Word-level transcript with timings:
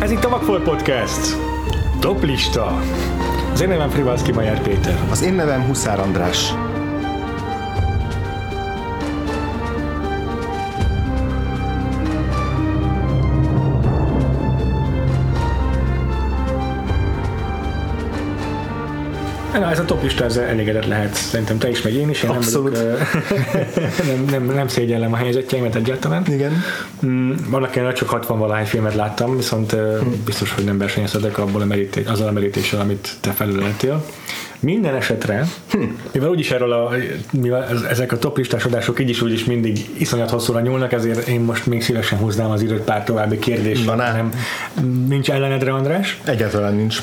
Ez 0.00 0.10
itt 0.10 0.24
a 0.24 0.28
Vagfolt 0.28 0.62
Podcast. 0.62 1.36
Top 2.00 2.22
lista. 2.22 2.80
Az 3.52 3.60
én 3.60 3.68
nevem 3.68 3.88
Frivalszki 3.88 4.32
Majer 4.32 4.62
Péter. 4.62 5.00
Az 5.10 5.22
én 5.22 5.32
nevem 5.32 5.66
Huszár 5.66 6.00
András. 6.00 6.52
Na, 19.52 19.70
ez 19.70 19.78
a 19.78 19.84
top 19.84 20.02
lista, 20.02 20.24
ez 20.24 20.36
elégedett 20.36 20.86
lehet. 20.86 21.14
Szerintem 21.14 21.58
te 21.58 21.68
is, 21.68 21.82
meg 21.82 21.92
én 21.94 22.10
is. 22.10 22.22
Én 22.22 22.30
Abszolút. 22.30 22.72
Nem, 22.72 22.82
vagyok, 22.84 22.98
nem, 24.10 24.24
nem, 24.44 24.54
nem 24.54 24.68
szégyellem 24.68 25.12
a 25.12 25.16
helyzetjeimet 25.16 25.74
egyáltalán. 25.74 26.22
Igen. 26.28 26.52
Mm, 27.06 27.32
Vannak 27.48 27.76
én 27.76 27.92
csak 27.94 28.08
60 28.08 28.38
valahány 28.38 28.64
filmet 28.64 28.94
láttam, 28.94 29.36
viszont 29.36 29.72
ö, 29.72 29.98
Hm. 30.02 30.06
biztos, 30.24 30.52
hogy 30.54 30.64
nem 30.64 30.78
versenyezhetek 30.78 31.38
abból 31.38 31.60
a 31.60 31.64
merítés, 31.64 32.06
azzal 32.06 32.28
a 32.28 32.32
merítéssel, 32.32 32.80
amit 32.80 33.08
te 33.20 33.30
felületél. 33.30 34.04
Minden 34.60 34.94
esetre, 34.94 35.46
Hm. 35.70 35.82
mivel 36.12 36.28
úgyis 36.28 36.50
erről 36.50 36.72
a, 36.72 36.92
mivel 37.32 37.64
ez- 37.64 37.82
ezek 37.82 38.12
a 38.12 38.18
top 38.18 38.36
listás 38.36 38.64
adások 38.64 39.00
így 39.00 39.08
is 39.08 39.22
úgyis 39.22 39.44
mindig 39.44 39.78
iszonyat 39.98 40.30
hosszúra 40.30 40.60
nyúlnak, 40.60 40.92
ezért 40.92 41.28
én 41.28 41.40
most 41.40 41.66
még 41.66 41.82
szívesen 41.82 42.18
húznám 42.18 42.50
az 42.50 42.62
időt 42.62 42.80
pár 42.82 43.04
további 43.04 43.38
kérdés. 43.38 43.84
Na, 43.84 43.94
ne. 43.94 44.12
nem, 44.12 44.30
nincs 45.08 45.30
ellenedre, 45.30 45.72
András? 45.72 46.20
Egyáltalán 46.24 46.74
nincs. 46.74 46.98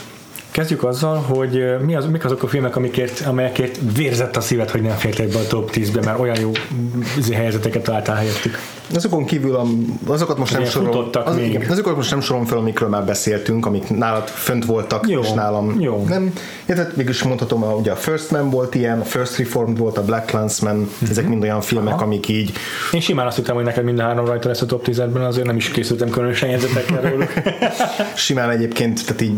Kezdjük 0.57 0.83
azzal, 0.83 1.15
hogy 1.17 1.75
mi 1.85 1.95
az, 1.95 2.05
mik 2.05 2.25
azok 2.25 2.43
a 2.43 2.47
filmek, 2.47 2.75
amikért, 2.75 3.19
amelyekért 3.25 3.79
vérzett 3.95 4.35
a 4.37 4.41
szíved, 4.41 4.69
hogy 4.69 4.81
nem 4.81 4.95
fértek 4.95 5.27
be 5.27 5.37
a 5.37 5.47
top 5.47 5.69
10-be, 5.73 6.01
mert 6.05 6.19
olyan 6.19 6.39
jó 6.39 6.51
mm, 6.73 7.01
helyzeteket 7.33 7.83
találtál 7.83 8.15
helyettük. 8.15 8.57
Azokon 8.95 9.25
kívül 9.25 9.55
a, 9.55 9.65
azokat 10.07 10.37
most 10.37 10.51
nem 10.51 10.61
Igen, 10.61 10.73
sorolom. 10.73 11.09
Az, 11.25 11.35
még. 11.35 11.45
igen, 11.49 11.69
azokat 11.69 11.95
most 11.95 12.09
nem 12.09 12.21
sorolom 12.21 12.47
fel, 12.47 12.57
amikről 12.57 12.89
már 12.89 13.05
beszéltünk, 13.05 13.65
amik 13.65 13.89
nálad 13.89 14.27
fönt 14.27 14.65
voltak, 14.65 15.09
Jó, 15.09 15.21
és 15.21 15.31
nálam 15.31 15.79
jó. 15.79 16.05
nem. 16.07 16.33
Ja, 16.65 16.75
tehát 16.75 16.95
mégis 16.95 17.23
mondhatom, 17.23 17.63
a, 17.63 17.73
ugye 17.73 17.91
a 17.91 17.95
First 17.95 18.31
Man 18.31 18.49
volt 18.49 18.75
ilyen, 18.75 18.99
a 18.99 19.03
First 19.03 19.37
Reformed 19.37 19.77
volt, 19.77 19.97
a 19.97 20.03
Black 20.03 20.25
Clansman, 20.25 20.75
Mhm. 20.77 21.09
ezek 21.11 21.27
mind 21.27 21.43
olyan 21.43 21.61
filmek, 21.61 22.01
amik 22.01 22.27
így 22.27 22.51
Én 22.91 23.01
simán 23.01 23.27
azt 23.27 23.35
hittem, 23.35 23.55
hogy 23.55 23.63
neked 23.63 23.83
mind 23.83 23.99
a 23.99 24.03
három 24.03 24.25
rajta 24.25 24.47
lesz 24.47 24.61
a 24.61 24.65
top 24.65 24.85
10-ben, 24.87 25.23
azért 25.23 25.45
nem 25.45 25.55
is 25.55 25.69
készültem 25.69 26.09
különösen 26.09 26.49
jegyzetekkel 26.49 27.01
róluk. 27.01 27.33
simán 28.15 28.49
egyébként, 28.49 29.05
tehát 29.05 29.21
így 29.21 29.33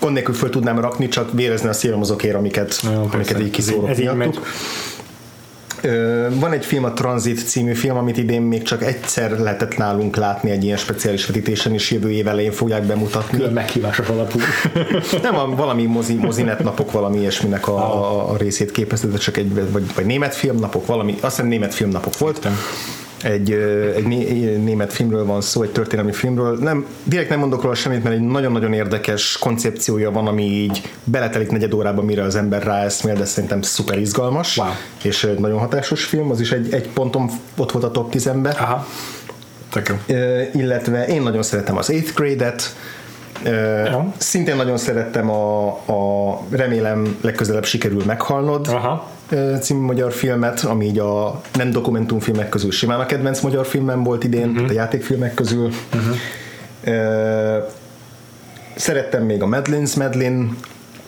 gond 0.00 0.14
nélkül 0.14 0.34
föl 0.34 0.50
tudnám 0.50 0.80
rakni, 0.80 1.08
csak 1.08 1.32
vérezni 1.32 1.68
a 1.68 1.98
azokért, 1.98 2.34
amiket, 2.34 2.80
Jó, 2.82 2.90
amiket 2.90 3.26
persze. 3.26 3.42
így 3.42 3.50
kiszórok 3.50 3.88
Ez 3.88 3.98
miattuk. 3.98 4.46
Van 6.30 6.52
egy 6.52 6.64
film, 6.64 6.84
a 6.84 6.92
Transit 6.92 7.48
című 7.48 7.74
film, 7.74 7.96
amit 7.96 8.16
idén 8.16 8.42
még 8.42 8.62
csak 8.62 8.82
egyszer 8.82 9.38
lehetett 9.38 9.76
nálunk 9.76 10.16
látni 10.16 10.50
egy 10.50 10.64
ilyen 10.64 10.76
speciális 10.76 11.26
vetítésen, 11.26 11.72
és 11.72 11.90
jövő 11.90 12.10
év 12.10 12.28
elején 12.28 12.52
fogják 12.52 12.82
bemutatni. 12.82 13.38
Külön 13.38 13.52
meghívásos 13.52 14.08
alapú. 14.08 14.38
Nem, 15.22 15.36
a, 15.36 15.54
valami 15.54 15.84
mozi, 15.84 16.14
mozinet 16.14 16.62
napok, 16.62 16.92
valami 16.92 17.18
ilyesminek 17.18 17.68
a, 17.68 17.76
a, 17.76 18.30
a 18.30 18.36
részét 18.36 18.70
képezte, 18.70 19.06
de 19.06 19.18
csak 19.18 19.36
egy, 19.36 19.70
vagy, 19.72 19.94
vagy 19.94 20.06
német 20.06 20.34
filmnapok, 20.34 20.86
valami, 20.86 21.12
azt 21.12 21.34
hiszem 21.34 21.46
német 21.46 21.74
filmnapok 21.74 22.18
volt. 22.18 22.48
Egy, 23.22 23.52
egy 23.96 24.06
né- 24.06 24.64
német 24.64 24.92
filmről 24.92 25.24
van 25.24 25.40
szó, 25.40 25.62
egy 25.62 25.70
történelmi 25.70 26.12
filmről. 26.12 26.58
Nem, 26.58 26.86
direkt 27.04 27.28
nem 27.28 27.38
mondok 27.38 27.62
róla 27.62 27.74
semmit, 27.74 28.02
mert 28.02 28.14
egy 28.14 28.22
nagyon-nagyon 28.22 28.72
érdekes 28.72 29.36
koncepciója 29.40 30.10
van, 30.10 30.26
ami 30.26 30.42
így 30.44 30.82
beletelik 31.04 31.50
negyed 31.50 31.74
órában, 31.74 32.04
mire 32.04 32.22
az 32.22 32.36
ember 32.36 32.62
ráeszmél, 32.62 33.14
de 33.14 33.24
szerintem 33.24 33.62
szuper 33.62 33.98
izgalmas, 33.98 34.56
Wow. 34.56 34.68
és 35.02 35.24
ö, 35.24 35.32
nagyon 35.38 35.58
hatásos 35.58 36.04
film, 36.04 36.30
az 36.30 36.40
is 36.40 36.52
egy, 36.52 36.72
egy 36.72 36.88
ponton 36.88 37.30
ott 37.56 37.72
volt 37.72 37.84
a 37.84 37.90
top 37.90 38.14
10-ben. 38.14 38.52
Aha. 38.52 38.86
Ö, 40.06 40.42
illetve 40.54 41.06
én 41.06 41.22
nagyon 41.22 41.42
szeretem 41.42 41.76
az 41.76 41.88
8th 41.92 42.10
grade-et, 42.14 42.74
Ja. 43.44 44.12
szintén 44.16 44.56
nagyon 44.56 44.76
szerettem 44.76 45.30
a, 45.30 45.66
a 45.68 46.40
remélem 46.50 47.16
legközelebb 47.20 47.64
sikerül 47.64 48.02
meghalnod 48.06 48.66
Aha. 48.68 49.08
Című 49.60 49.80
magyar 49.80 50.12
filmet, 50.12 50.64
ami 50.64 50.86
így 50.86 50.98
a 50.98 51.40
nem 51.54 51.70
dokumentumfilmek 51.70 52.48
közül 52.48 52.70
simán 52.70 53.00
a 53.00 53.06
kedvenc 53.06 53.40
magyar 53.40 53.66
filmem 53.66 54.02
volt 54.02 54.24
idén, 54.24 54.48
uh-huh. 54.48 54.68
a 54.68 54.72
játékfilmek 54.72 55.34
közül. 55.34 55.70
Uh-huh. 55.94 56.16
Szerettem 58.74 59.22
még 59.22 59.42
a 59.42 59.46
Madeline's 59.46 59.96
Madeline 59.96 60.46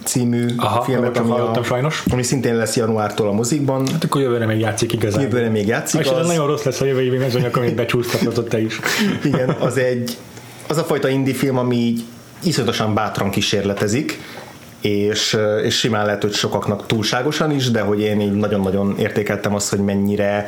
című 0.04 0.46
Aha, 0.56 0.82
filmet, 0.82 1.18
ami, 1.18 1.30
a, 1.30 1.62
sajnos. 1.62 2.04
ami 2.10 2.22
szintén 2.22 2.56
lesz 2.56 2.76
januártól 2.76 3.28
a 3.28 3.32
mozikban. 3.32 3.86
Hát 3.86 4.04
akkor 4.04 4.20
jövőre 4.20 4.46
még 4.46 4.58
játszik 4.58 4.92
igazán. 4.92 5.22
Jövőre 5.22 5.48
még 5.48 5.66
játszik. 5.66 6.00
És 6.00 6.08
az- 6.08 6.26
nagyon 6.26 6.46
rossz 6.46 6.62
lesz 6.62 6.80
a 6.80 6.84
jövő 6.84 7.02
évi 7.02 7.16
mezőnyök, 7.16 7.56
amit 7.56 7.74
becsúsztatott 7.74 8.48
te 8.48 8.60
is. 8.60 8.80
Igen, 9.24 9.50
az 9.50 9.76
egy 9.76 10.16
az 10.68 10.76
a 10.76 10.84
fajta 10.84 11.08
indie 11.08 11.34
film, 11.34 11.58
ami 11.58 11.76
így 11.76 12.04
iszonyatosan 12.42 12.94
bátran 12.94 13.30
kísérletezik, 13.30 14.20
és, 14.80 15.36
és 15.62 15.78
simán 15.78 16.04
lehet, 16.04 16.22
hogy 16.22 16.32
sokaknak 16.32 16.86
túlságosan 16.86 17.50
is, 17.50 17.70
de 17.70 17.80
hogy 17.80 18.00
én 18.00 18.20
így 18.20 18.32
nagyon-nagyon 18.32 18.94
értékeltem 18.98 19.54
azt, 19.54 19.70
hogy 19.70 19.78
mennyire 19.78 20.46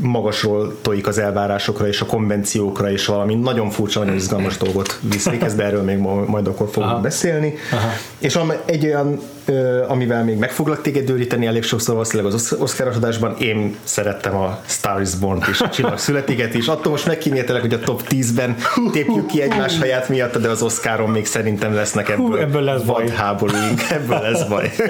magasról 0.00 0.76
tojik 0.82 1.06
az 1.06 1.18
elvárásokra 1.18 1.86
és 1.86 2.00
a 2.00 2.06
konvenciókra, 2.06 2.90
és 2.90 3.06
valami 3.06 3.34
nagyon 3.34 3.70
furcsa, 3.70 3.98
nagyon 3.98 4.14
izgalmas 4.14 4.56
dolgot 4.56 4.98
visz 5.02 5.28
véghez, 5.28 5.54
de 5.54 5.64
erről 5.64 5.82
még 5.82 5.98
ma- 5.98 6.24
majd 6.26 6.46
akkor 6.46 6.68
fogunk 6.72 6.92
Aha. 6.92 7.00
beszélni. 7.00 7.54
Aha. 7.72 7.88
És 8.18 8.38
egy 8.64 8.84
olyan, 8.84 9.20
amivel 9.88 10.24
még 10.24 10.38
meg 10.38 10.50
foglak 10.50 10.82
téged 10.82 11.10
őríteni 11.10 11.46
elég 11.46 11.62
sokszor 11.62 11.94
valószínűleg 11.94 12.32
az 12.32 12.56
Oscar 12.58 12.88
adásban, 12.88 13.36
én 13.38 13.76
szerettem 13.84 14.36
a 14.36 14.58
Star 14.66 15.00
is 15.00 15.14
Born-t 15.14 15.48
is, 15.48 15.60
a 15.60 15.68
Csillag 15.74 15.98
születiget 15.98 16.54
is. 16.54 16.66
Attól 16.66 16.92
most 16.92 17.06
megkíméltelek, 17.06 17.60
hogy 17.62 17.72
a 17.72 17.78
top 17.80 18.02
10-ben 18.08 18.56
tépjük 18.92 19.26
ki 19.26 19.42
egymás 19.42 19.78
helyát 19.78 20.08
miatt, 20.08 20.38
de 20.38 20.48
az 20.48 20.62
Oscaron 20.62 21.10
még 21.10 21.26
szerintem 21.26 21.74
lesznek 21.74 22.08
ebből, 22.08 22.26
Hú, 22.26 22.34
ebből 22.36 22.62
lesz 22.62 22.82
baj. 22.82 23.08
háborúink. 23.08 23.80
Ebből 23.90 24.20
lesz 24.20 24.42
baj. 24.42 24.72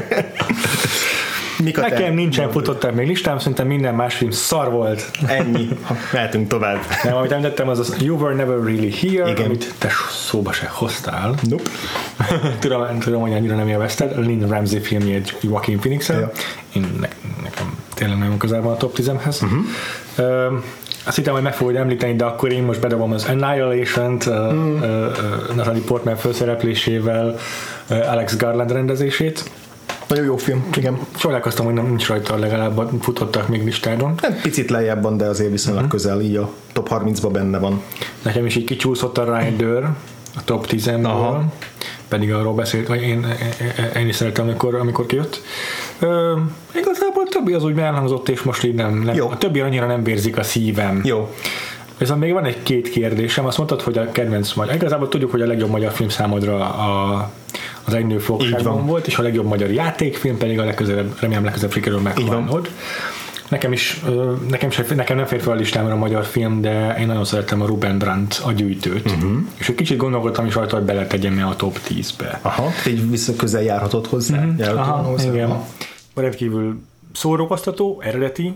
Mik 1.63 1.79
a 1.79 1.83
te- 1.83 1.89
Nekem 1.89 2.15
nincsen 2.15 2.51
futották 2.51 2.95
még 2.95 3.07
listám, 3.07 3.39
szerintem 3.39 3.67
minden 3.67 3.95
más 3.95 4.15
film 4.15 4.31
szar 4.31 4.71
volt. 4.71 5.11
Ennyi. 5.27 5.69
Mehetünk 6.13 6.49
tovább. 6.49 6.79
Nem, 7.03 7.17
amit 7.17 7.33
említettem, 7.33 7.69
az 7.69 7.79
az 7.79 7.97
You 8.01 8.19
Were 8.19 8.35
Never 8.35 8.57
Really 8.59 8.91
Here, 9.01 9.31
Igen. 9.31 9.45
amit 9.45 9.75
te 9.79 9.91
szóba 10.11 10.53
se 10.53 10.67
hoztál. 10.73 11.35
Nope. 11.51 11.71
tudom, 12.61 12.99
tudom, 12.99 13.21
hogy 13.21 13.33
annyira 13.33 13.57
nem 13.57 13.69
élvezted. 13.69 14.19
Lynn 14.27 14.49
Ramsey 14.49 14.81
filmje 14.81 15.15
egy 15.15 15.37
Joaquin 15.41 15.79
phoenix 15.79 16.09
Ja. 16.09 16.31
Én 16.73 16.87
ne, 17.01 17.09
nekem 17.43 17.79
tényleg 17.95 18.19
nagyon 18.19 18.39
közel 18.39 18.61
van 18.61 18.73
a 18.73 18.77
top 18.77 18.97
10-hez. 18.99 19.41
Mhm. 19.43 19.55
Uh-huh. 20.17 20.53
Uh, 20.53 20.59
azt 21.07 21.17
hittem, 21.17 21.33
hogy 21.33 21.43
meg 21.43 21.55
fogod 21.55 21.77
említeni, 21.77 22.15
de 22.17 22.25
akkor 22.25 22.53
én 22.53 22.63
most 22.63 22.81
bedobom 22.81 23.13
az 23.13 23.25
Annihilation-t, 23.29 24.27
Mhm. 24.27 24.73
uh, 24.73 24.83
uh, 24.83 25.55
Natalie 25.55 25.83
Portman 25.87 26.17
felszereplésével, 26.17 27.37
uh, 27.91 28.11
Alex 28.13 28.37
Garland 28.37 28.73
rendezését. 28.73 29.51
Nagyon 30.15 30.29
jó 30.29 30.37
film, 30.37 30.65
igen. 30.77 30.99
Csodálkoztam, 31.17 31.65
hogy 31.65 31.75
nem 31.75 31.87
nincs 31.87 32.07
rajta, 32.09 32.37
legalább 32.39 32.91
futottak 33.01 33.49
még 33.49 33.65
listádon. 33.65 34.15
Nem 34.23 34.41
picit 34.43 34.71
lejjebb 34.71 35.03
van, 35.03 35.17
de 35.17 35.25
azért 35.25 35.51
viszonylag 35.51 35.83
Mhm. 35.83 35.91
közel, 35.91 36.21
így 36.21 36.37
a 36.37 36.51
top 36.73 36.89
30-ba 36.89 37.29
benne 37.33 37.59
van. 37.59 37.83
Nekem 38.23 38.47
is 38.47 38.57
így 38.57 38.65
kicsúszott 38.65 39.19
a 39.19 39.39
Rider 39.39 39.83
a 40.37 40.45
top 40.45 40.67
10-ből, 40.67 41.05
Aha. 41.05 41.45
pedig 42.09 42.33
arról 42.33 42.55
beszélt, 42.55 42.89
vagy 42.89 43.03
én, 43.03 43.09
én, 43.09 44.01
én 44.03 44.09
is 44.09 44.17
szeretem, 44.17 44.45
amikor, 44.45 44.75
amikor 44.75 45.07
kijött. 45.07 45.41
Ö, 45.99 46.37
igazából 46.75 47.23
a 47.27 47.29
többi 47.31 47.53
az 47.53 47.65
úgy 47.65 47.79
elhangzott, 47.79 48.29
és 48.29 48.43
most 48.43 48.65
így 48.65 48.75
nem, 48.75 48.95
nem 48.95 49.15
Jó. 49.15 49.29
a 49.31 49.39
többi 49.39 49.61
annyira 49.61 49.87
nem 49.87 50.03
vérzik 50.03 50.39
a 50.39 50.43
szívem. 50.43 51.01
Jó. 51.05 51.35
Viszont 51.99 52.21
még 52.21 52.33
van 52.33 52.45
egy-két 52.45 52.89
kérdésem, 52.89 53.47
azt 53.47 53.57
mondtad, 53.57 53.83
hogy 53.83 53.99
a 53.99 54.11
kedvenc 54.11 54.53
magyar, 54.53 54.75
igazából 54.75 55.09
tudjuk, 55.09 55.31
hogy 55.31 55.43
a 55.43 55.47
legjobb 55.47 55.71
magyar 55.71 55.93
film 55.93 56.09
számodra 56.09 56.57
a, 56.57 57.31
az 57.85 57.95
Egynő 57.95 58.15
Így 58.15 58.23
fogságban 58.23 58.87
volt, 58.87 59.07
és 59.07 59.17
a 59.17 59.23
legjobb 59.23 59.47
magyar 59.47 59.71
játékfilm 59.71 60.39
pedig 60.39 60.59
a 60.59 60.65
legközelebb, 60.65 61.17
remélem 61.21 61.45
legközelebb 61.45 61.73
sikerül 61.73 62.01
meghalnod. 62.01 62.71
Nekem 63.49 63.73
is, 63.73 64.01
nekem, 64.49 64.71
se, 64.71 64.85
nekem 64.95 65.17
nem 65.17 65.27
fér 65.27 65.41
fel 65.41 65.53
a 65.53 65.57
listámra 65.57 65.93
a 65.93 65.97
magyar 65.97 66.25
film, 66.25 66.61
de 66.61 66.97
én 66.99 67.07
nagyon 67.07 67.25
szerettem 67.25 67.63
a 67.63 67.67
Ruben 67.67 67.99
Brandt 67.99 68.43
a 68.45 68.53
gyűjtőt. 68.53 69.11
Uh-huh. 69.11 69.37
És 69.57 69.69
egy 69.69 69.75
kicsit 69.75 69.97
gondolkodtam 69.97 70.47
is 70.47 70.55
rajta, 70.55 70.77
hogy 70.77 70.85
beletegyem 70.85 71.47
a 71.47 71.57
top 71.57 71.79
10-be. 71.89 72.39
Aha, 72.43 72.69
így 72.87 73.11
vissza 73.11 73.37
közel 73.37 73.63
járhatod 73.63 74.07
hozzá. 74.07 74.45
Mm-hmm. 74.45 74.77
Aha, 74.77 75.15
igen. 75.23 75.63
Rendkívül 76.15 76.81
szórakoztató, 77.13 78.01
eredeti, 78.05 78.55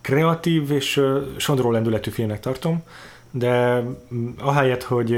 kreatív 0.00 0.70
és 0.70 1.00
sodró 1.36 1.70
lendületű 1.70 2.10
filmnek 2.10 2.40
tartom, 2.40 2.82
de 3.30 3.82
mm, 4.14 4.28
ahelyett, 4.38 4.82
hogy 4.82 5.10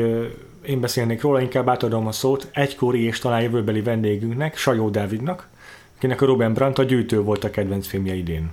én 0.66 0.80
beszélnék 0.80 1.20
róla, 1.20 1.40
inkább 1.40 1.68
átadom 1.68 2.06
a 2.06 2.12
szót 2.12 2.48
egykori 2.52 3.02
és 3.02 3.18
talán 3.18 3.42
jövőbeli 3.42 3.80
vendégünknek, 3.80 4.56
Sajó 4.56 4.90
Dávidnak, 4.90 5.48
akinek 5.96 6.20
a 6.20 6.26
Ruben 6.26 6.54
Brandt 6.54 6.78
a 6.78 6.82
gyűjtő 6.82 7.20
volt 7.20 7.44
a 7.44 7.50
kedvenc 7.50 7.86
filmje 7.86 8.14
idén. 8.14 8.50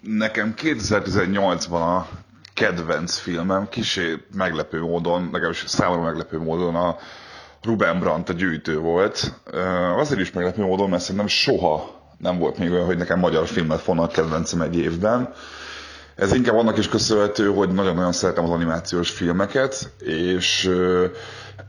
Nekem 0.00 0.54
2018-ban 0.56 1.98
a 1.98 2.08
kedvenc 2.54 3.16
filmem, 3.16 3.68
kisé 3.68 4.16
meglepő 4.34 4.80
módon, 4.80 5.28
legalábbis 5.32 5.64
számomra 5.66 6.02
meglepő 6.02 6.38
módon 6.38 6.74
a 6.74 6.96
Ruben 7.62 7.98
Brandt 7.98 8.28
a 8.28 8.32
gyűjtő 8.32 8.78
volt. 8.78 9.40
Azért 9.96 10.20
is 10.20 10.32
meglepő 10.32 10.62
módon, 10.62 10.88
mert 10.88 11.02
szerintem 11.02 11.26
soha 11.26 11.99
nem 12.22 12.38
volt 12.38 12.58
még 12.58 12.70
olyan, 12.72 12.84
hogy 12.84 12.96
nekem 12.96 13.18
magyar 13.18 13.46
filmet 13.46 13.84
volna 13.84 14.02
a 14.02 14.06
kedvencem 14.06 14.60
egy 14.60 14.76
évben. 14.76 15.32
Ez 16.14 16.34
inkább 16.34 16.56
annak 16.56 16.78
is 16.78 16.88
köszönhető, 16.88 17.46
hogy 17.48 17.68
nagyon-nagyon 17.72 18.12
szeretem 18.12 18.44
az 18.44 18.50
animációs 18.50 19.10
filmeket, 19.10 19.90
és 19.98 20.70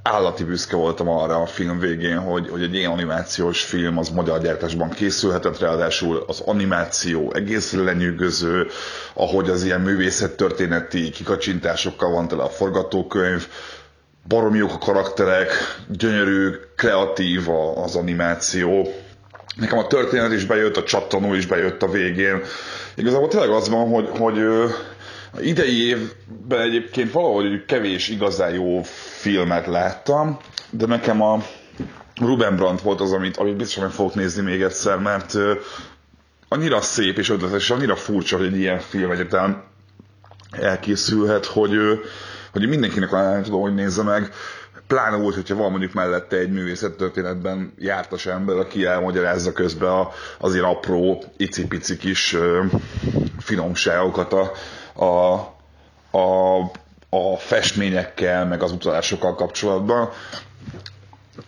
állati 0.03 0.43
büszke 0.43 0.75
voltam 0.75 1.09
arra 1.09 1.41
a 1.41 1.45
film 1.45 1.79
végén, 1.79 2.19
hogy, 2.19 2.49
hogy 2.49 2.63
egy 2.63 2.73
ilyen 2.75 2.91
animációs 2.91 3.63
film 3.63 3.97
az 3.97 4.09
magyar 4.09 4.41
gyártásban 4.41 4.89
készülhetett, 4.89 5.59
ráadásul 5.59 6.23
az 6.27 6.39
animáció 6.45 7.33
egész 7.33 7.73
lenyűgöző, 7.73 8.67
ahogy 9.13 9.49
az 9.49 9.63
ilyen 9.63 9.81
művészettörténeti 9.81 11.09
kikacsintásokkal 11.09 12.11
van 12.11 12.27
tele 12.27 12.43
a 12.43 12.49
forgatókönyv, 12.49 13.47
baromi 14.27 14.57
jók 14.57 14.73
a 14.73 14.77
karakterek, 14.77 15.51
gyönyörű, 15.87 16.49
kreatív 16.75 17.49
az 17.75 17.95
animáció. 17.95 18.87
Nekem 19.55 19.77
a 19.77 19.87
történet 19.87 20.31
is 20.31 20.45
bejött, 20.45 20.77
a 20.77 20.83
csattanó 20.83 21.33
is 21.33 21.45
bejött 21.45 21.83
a 21.83 21.89
végén. 21.89 22.41
Igazából 22.95 23.27
tényleg 23.27 23.49
az 23.49 23.69
van, 23.69 23.87
hogy, 23.89 24.09
hogy 24.17 24.39
idei 25.39 25.87
évben 25.87 26.61
egyébként 26.61 27.11
valahogy 27.11 27.65
kevés 27.65 28.09
igazán 28.09 28.53
jó 28.53 28.81
filmet 29.19 29.67
láttam, 29.67 30.37
de 30.69 30.85
nekem 30.85 31.21
a 31.21 31.43
Ruben 32.15 32.55
Brandt 32.55 32.81
volt 32.81 33.01
az, 33.01 33.11
amit, 33.11 33.37
amit 33.37 33.55
biztosan 33.55 33.83
meg 33.83 33.93
fogok 33.93 34.15
nézni 34.15 34.41
még 34.41 34.61
egyszer, 34.61 34.97
mert 34.97 35.33
annyira 36.47 36.81
szép 36.81 37.17
és 37.17 37.29
ötletes, 37.29 37.69
annyira 37.69 37.95
furcsa, 37.95 38.37
hogy 38.37 38.45
egy 38.45 38.57
ilyen 38.57 38.79
film 38.79 39.11
egyetem 39.11 39.63
elkészülhet, 40.51 41.45
hogy, 41.45 41.71
hogy 42.51 42.67
mindenkinek 42.67 43.09
tudom, 43.43 43.61
hogy 43.61 43.73
nézze 43.73 44.03
meg. 44.03 44.33
Pláne 44.91 45.17
úgy, 45.17 45.35
hogyha 45.35 45.55
van 45.55 45.69
mondjuk 45.69 45.93
mellette 45.93 46.37
egy 46.37 46.51
művészettörténetben 46.51 47.73
jártas 47.77 48.25
ember, 48.25 48.55
aki 48.55 48.85
elmagyarázza 48.85 49.51
közben 49.51 49.89
a, 49.89 50.11
ilyen 50.51 50.63
apró, 50.63 51.23
icipici 51.37 51.97
kis 51.97 52.35
finomságokat 53.39 54.33
a, 54.33 54.51
a, 55.05 55.33
a, 56.17 56.59
a 57.09 57.37
festményekkel, 57.37 58.45
meg 58.45 58.63
az 58.63 58.71
utalásokkal 58.71 59.35
kapcsolatban. 59.35 60.09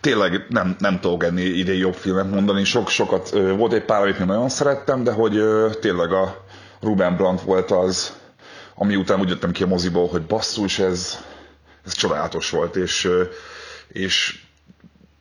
Tényleg 0.00 0.46
nem, 0.48 0.76
nem 0.78 1.00
tudok 1.00 1.24
enni 1.24 1.42
idén 1.42 1.78
jobb 1.78 1.94
filmet 1.94 2.30
mondani, 2.30 2.64
sok, 2.64 2.88
sokat, 2.88 3.30
volt 3.56 3.72
egy 3.72 3.84
pár, 3.84 4.02
amit 4.02 4.26
nagyon 4.26 4.48
szerettem, 4.48 5.04
de 5.04 5.12
hogy 5.12 5.42
tényleg 5.80 6.12
a 6.12 6.44
Ruben 6.80 7.16
Brandt 7.16 7.42
volt 7.42 7.70
az, 7.70 8.16
ami 8.74 8.96
után 8.96 9.20
úgy 9.20 9.28
jöttem 9.28 9.50
ki 9.50 9.62
a 9.62 9.66
moziból, 9.66 10.08
hogy 10.08 10.22
basszus, 10.22 10.78
ez, 10.78 11.18
ez 11.86 11.92
csodálatos 11.92 12.50
volt, 12.50 12.76
és, 12.76 13.08
és 13.88 14.42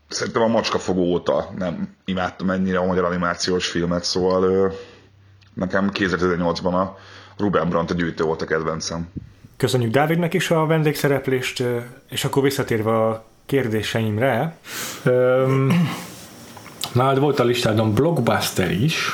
szerintem 0.07 0.42
a 0.42 0.48
macskafogó 0.48 1.01
óta 1.01 1.50
nem 1.57 1.95
imádtam 2.06 2.50
ennyire 2.50 2.77
a 2.77 2.86
magyar 2.86 3.04
animációs 3.04 3.68
filmet, 3.68 4.04
szóval 4.04 4.74
nekem 5.54 5.89
2018-ban 5.94 6.74
a 6.74 6.98
Ruben 7.38 7.69
Brandt 7.69 7.92
a 7.92 7.94
gyűjtő 7.94 8.24
volt 8.24 8.42
a 8.42 8.45
kedvencem. 8.45 9.12
Köszönjük 9.57 9.92
Dávidnek 9.92 10.33
is 10.33 10.51
a 10.51 10.65
vendégszereplést, 10.65 11.63
és 12.10 12.25
akkor 12.25 12.44
visszatérve 12.44 12.92
a 12.92 13.25
kérdéseimre, 13.45 14.57
nálad 16.94 17.19
volt 17.19 17.39
a 17.39 17.44
listádon 17.44 17.94
blockbuster 17.94 18.71
is, 18.71 19.13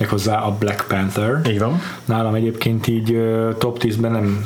méghozzá 0.00 0.38
a 0.38 0.56
Black 0.58 0.84
Panther. 0.88 1.40
Így 1.48 1.58
van. 1.58 1.80
Nálam 2.04 2.34
egyébként 2.34 2.86
így 2.86 3.18
top 3.58 3.78
10-ben 3.82 4.12
nem 4.12 4.44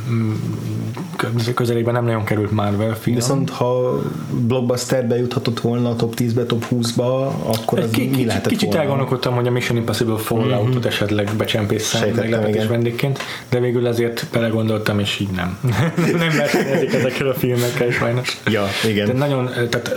közelében 1.55 1.95
nem 1.95 2.05
nagyon 2.05 2.25
került 2.25 2.51
Marvel 2.51 2.95
film. 2.95 3.17
Viszont 3.17 3.51
ha 3.51 4.03
blockbusterbe 4.31 5.19
juthatott 5.19 5.61
volna 5.61 5.89
a 5.89 5.97
top 5.97 6.15
10-be, 6.17 6.45
top 6.45 6.67
20-ba, 6.71 7.29
akkor 7.43 7.79
az 7.79 7.91
K- 7.91 8.17
mi 8.17 8.25
lehetett 8.25 8.51
Kicsit 8.51 8.75
elgondolkodtam, 8.75 9.35
hogy 9.35 9.47
a 9.47 9.51
Mission 9.51 9.79
Impossible 9.79 10.19
Falloutot 10.19 10.69
mm-hmm. 10.69 10.87
esetleg 10.87 11.31
becsempészem 11.37 12.11
meglepetés 12.15 12.67
vendégként, 12.67 13.19
de 13.49 13.61
végül 13.61 13.87
ezért 13.87 14.27
belegondoltam, 14.33 14.99
és 14.99 15.21
így 15.21 15.31
nem. 15.31 15.59
nem 16.19 16.37
versenyezik 16.37 16.93
ezekkel 16.93 17.29
a 17.29 17.35
filmekkel 17.35 17.91
sajnos. 17.91 18.41
Ja, 18.47 18.67
igen. 18.89 19.07
De 19.07 19.13
nagyon, 19.13 19.51
tehát 19.71 19.95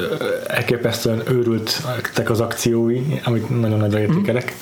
elképesztően 0.47 1.21
őrültek 1.29 2.29
az 2.29 2.39
akciói, 2.39 3.01
amit 3.23 3.59
nagyon 3.61 3.79
nagyra 3.79 3.99
értékelek. 3.99 4.55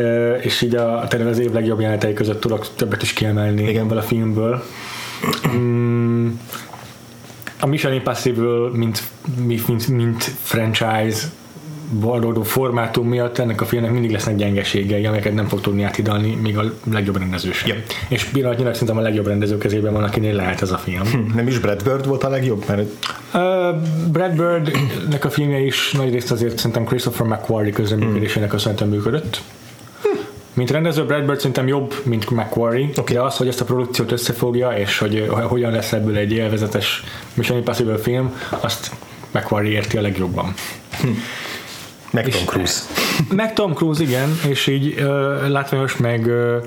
Mm 0.00 0.27
és 0.36 0.62
így 0.62 0.74
a, 0.74 1.06
tényleg 1.08 1.28
az 1.28 1.38
év 1.38 1.52
legjobb 1.52 1.80
jelenetei 1.80 2.12
között 2.12 2.40
tudok 2.40 2.66
többet 2.74 3.02
is 3.02 3.12
kiemelni 3.12 3.62
Igen. 3.62 3.84
ebből 3.84 3.98
a 3.98 4.02
filmből. 4.02 4.62
Mm, 5.56 6.28
a 7.60 7.66
Mission 7.66 7.92
Impossible, 7.92 8.70
mint, 8.72 9.02
mint, 9.46 9.88
mint 9.88 10.22
franchise 10.42 11.18
valódó 11.90 12.42
formátum 12.42 13.08
miatt 13.08 13.38
ennek 13.38 13.60
a 13.60 13.64
filmnek 13.64 13.90
mindig 13.90 14.10
lesznek 14.10 14.36
gyengeségei, 14.36 15.06
amelyeket 15.06 15.34
nem 15.34 15.46
fog 15.46 15.60
tudni 15.60 15.82
áthidalni, 15.82 16.34
még 16.34 16.58
a 16.58 16.62
legjobb 16.92 17.18
rendező 17.18 17.52
sem. 17.52 17.68
Yep. 17.68 17.82
És 18.08 18.24
pillanatnyilag 18.24 18.72
szerintem 18.72 18.96
a 18.96 19.00
legjobb 19.00 19.26
rendező 19.26 19.58
kezében 19.58 19.92
van, 19.92 20.04
akinél 20.04 20.34
lehet 20.34 20.62
ez 20.62 20.70
a 20.70 20.78
film. 20.78 21.04
Hm, 21.04 21.34
nem 21.34 21.46
is 21.46 21.58
Brad 21.58 21.82
Bird 21.82 22.06
volt 22.06 22.24
a 22.24 22.28
legjobb? 22.28 22.64
Mert... 22.68 22.88
Uh, 23.34 23.40
Brad 24.12 24.32
Birdnek 24.36 25.24
a 25.24 25.30
filmje 25.30 25.58
is 25.58 25.92
nagy 25.92 26.12
részt 26.12 26.30
azért 26.30 26.56
szerintem 26.56 26.84
Christopher 26.84 27.26
McQuarrie 27.26 27.72
közreműködésének 27.72 28.48
köszönhetően 28.48 28.90
működött 28.90 29.42
mint 30.58 30.70
rendező 30.70 31.04
Brad 31.04 31.24
Bird 31.24 31.38
szerintem 31.38 31.66
jobb, 31.66 31.94
mint 32.02 32.30
Macquarie. 32.30 32.88
Okay. 32.96 33.14
De 33.14 33.22
az, 33.22 33.36
hogy 33.36 33.48
ezt 33.48 33.60
a 33.60 33.64
produkciót 33.64 34.12
összefogja, 34.12 34.70
és 34.70 34.98
hogy 34.98 35.28
hogyan 35.48 35.72
lesz 35.72 35.92
ebből 35.92 36.16
egy 36.16 36.32
élvezetes 36.32 37.02
Mission 37.34 37.58
Impossible 37.58 37.98
film, 37.98 38.40
azt 38.60 38.90
Macquarie 39.30 39.70
érti 39.70 39.96
a 39.96 40.00
legjobban. 40.00 40.54
Hm. 41.00 41.08
Meg 42.10 42.28
Tom 42.28 42.44
Cruise. 42.44 42.80
Meg 43.30 43.52
Tom 43.52 43.74
Cruise, 43.74 44.02
igen, 44.02 44.38
és 44.48 44.66
így 44.66 44.94
uh, 45.00 45.48
látványos, 45.48 45.96
meg 45.96 46.26
uh, 46.26 46.64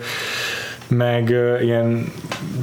meg 0.91 1.27
uh, 1.29 1.63
ilyen 1.63 2.11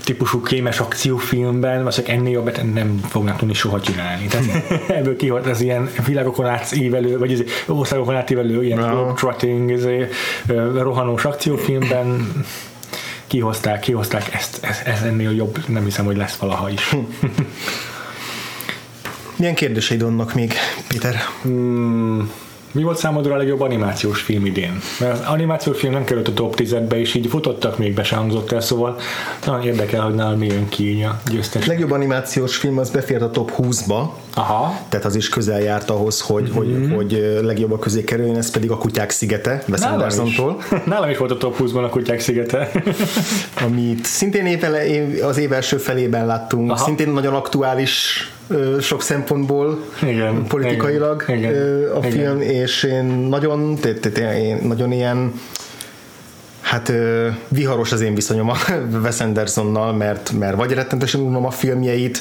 típusú 0.05 0.43
kémes 0.43 0.79
akciófilmben, 0.79 1.85
vagy 1.85 2.03
ennél 2.07 2.33
jobbet 2.33 2.73
nem 2.73 3.01
fognak 3.09 3.39
tudni 3.39 3.55
soha 3.55 3.81
csinálni. 3.81 4.27
Tehát 4.27 4.71
ebből 4.99 5.17
kiholt 5.17 5.47
az 5.47 5.61
ilyen 5.61 5.91
világokon 6.07 6.47
átívelő, 6.47 7.19
vagy 7.19 7.33
ez 7.33 7.43
országokon 7.67 8.17
átívelő 8.17 8.65
ilyen 8.65 8.79
no. 8.79 9.13
trotting, 9.13 9.71
ez, 9.71 9.85
uh, 9.85 10.83
rohanós 10.83 11.25
akciófilmben 11.25 12.33
kihozták, 13.27 13.81
kihozták 13.81 14.35
ezt, 14.35 14.65
ez, 14.65 14.81
ez 14.85 15.03
ennél 15.03 15.31
jobb, 15.31 15.59
nem 15.67 15.85
hiszem, 15.85 16.05
hogy 16.05 16.17
lesz 16.17 16.37
valaha 16.37 16.71
is. 16.71 16.91
Milyen 19.37 19.55
kérdéseid 19.55 20.03
vannak 20.03 20.35
még, 20.35 20.53
Péter? 20.89 21.17
Hmm. 21.43 22.31
Mi 22.73 22.83
volt 22.83 22.99
számodra 22.99 23.35
a 23.35 23.37
legjobb 23.37 23.61
animációs 23.61 24.21
film 24.21 24.47
idén? 24.47 24.81
Mert 25.01 25.13
az 25.13 25.27
animációs 25.27 25.79
film 25.79 25.93
nem 25.93 26.05
került 26.05 26.29
a 26.29 26.33
top 26.33 26.55
10-be, 26.57 27.01
és 27.01 27.15
így 27.15 27.27
futottak, 27.27 27.79
még 27.79 27.95
be 27.95 28.03
se 28.03 28.17
hangzott 28.17 28.53
el, 28.53 28.61
szóval 28.61 28.97
nagyon 29.47 29.63
érdekel, 29.67 30.03
hogy 30.03 30.15
nálam 30.15 30.39
mi 30.39 30.47
jön 30.47 30.69
ki 30.69 31.03
a 31.03 31.21
győztes. 31.31 31.65
A 31.65 31.69
legjobb 31.69 31.91
animációs 31.91 32.57
film 32.57 32.79
az 32.79 32.91
befért 32.91 33.23
a 33.23 33.31
top 33.31 33.53
20-ba, 33.59 34.09
Aha. 34.35 34.81
tehát 34.89 35.07
az 35.07 35.15
is 35.15 35.29
közel 35.29 35.61
járt 35.61 35.91
ahhoz, 35.91 36.21
hogy, 36.21 36.43
mm-hmm. 36.43 36.91
hogy, 36.91 36.95
hogy 36.95 37.39
legjobbak 37.43 37.81
közé 37.81 38.05
kerüljön, 38.05 38.37
ez 38.37 38.51
pedig 38.51 38.71
a 38.71 38.79
Kutyák 38.79 39.11
szigete, 39.11 39.63
Wes 39.69 39.81
Andersontól. 39.81 40.63
Nálam 40.85 41.11
is 41.11 41.17
volt 41.17 41.31
a 41.31 41.37
top 41.37 41.57
20-ban 41.59 41.85
a 41.85 41.89
Kutyák 41.89 42.21
szigete. 42.21 42.71
Amit 43.67 44.05
szintén 44.05 44.47
évele, 44.47 44.83
az 45.23 45.39
év 45.39 45.53
első 45.53 45.77
felében 45.77 46.27
láttunk, 46.27 46.71
Aha. 46.71 46.85
szintén 46.85 47.09
nagyon 47.09 47.35
aktuális 47.35 48.31
sok 48.81 49.03
szempontból 49.03 49.85
igen, 50.03 50.47
politikailag 50.47 51.25
igen, 51.29 51.55
a 51.95 52.07
igen, 52.07 52.11
film, 52.11 52.41
és 52.41 52.83
én 52.83 53.05
nagyon, 53.05 53.79
én 54.17 54.59
nagyon 54.63 54.93
ilyen 54.93 55.33
hát 56.61 56.93
viharos 57.49 57.93
az 57.93 58.01
én 58.01 58.15
viszonyom 58.15 58.49
a 58.49 58.57
Wes 59.03 59.21
Andersonnal, 59.21 59.93
mert, 59.93 60.33
mert 60.33 60.57
vagy 60.57 60.73
rettenetesen 60.73 61.21
unom 61.21 61.47
a 61.47 61.51
filmjeit, 61.51 62.21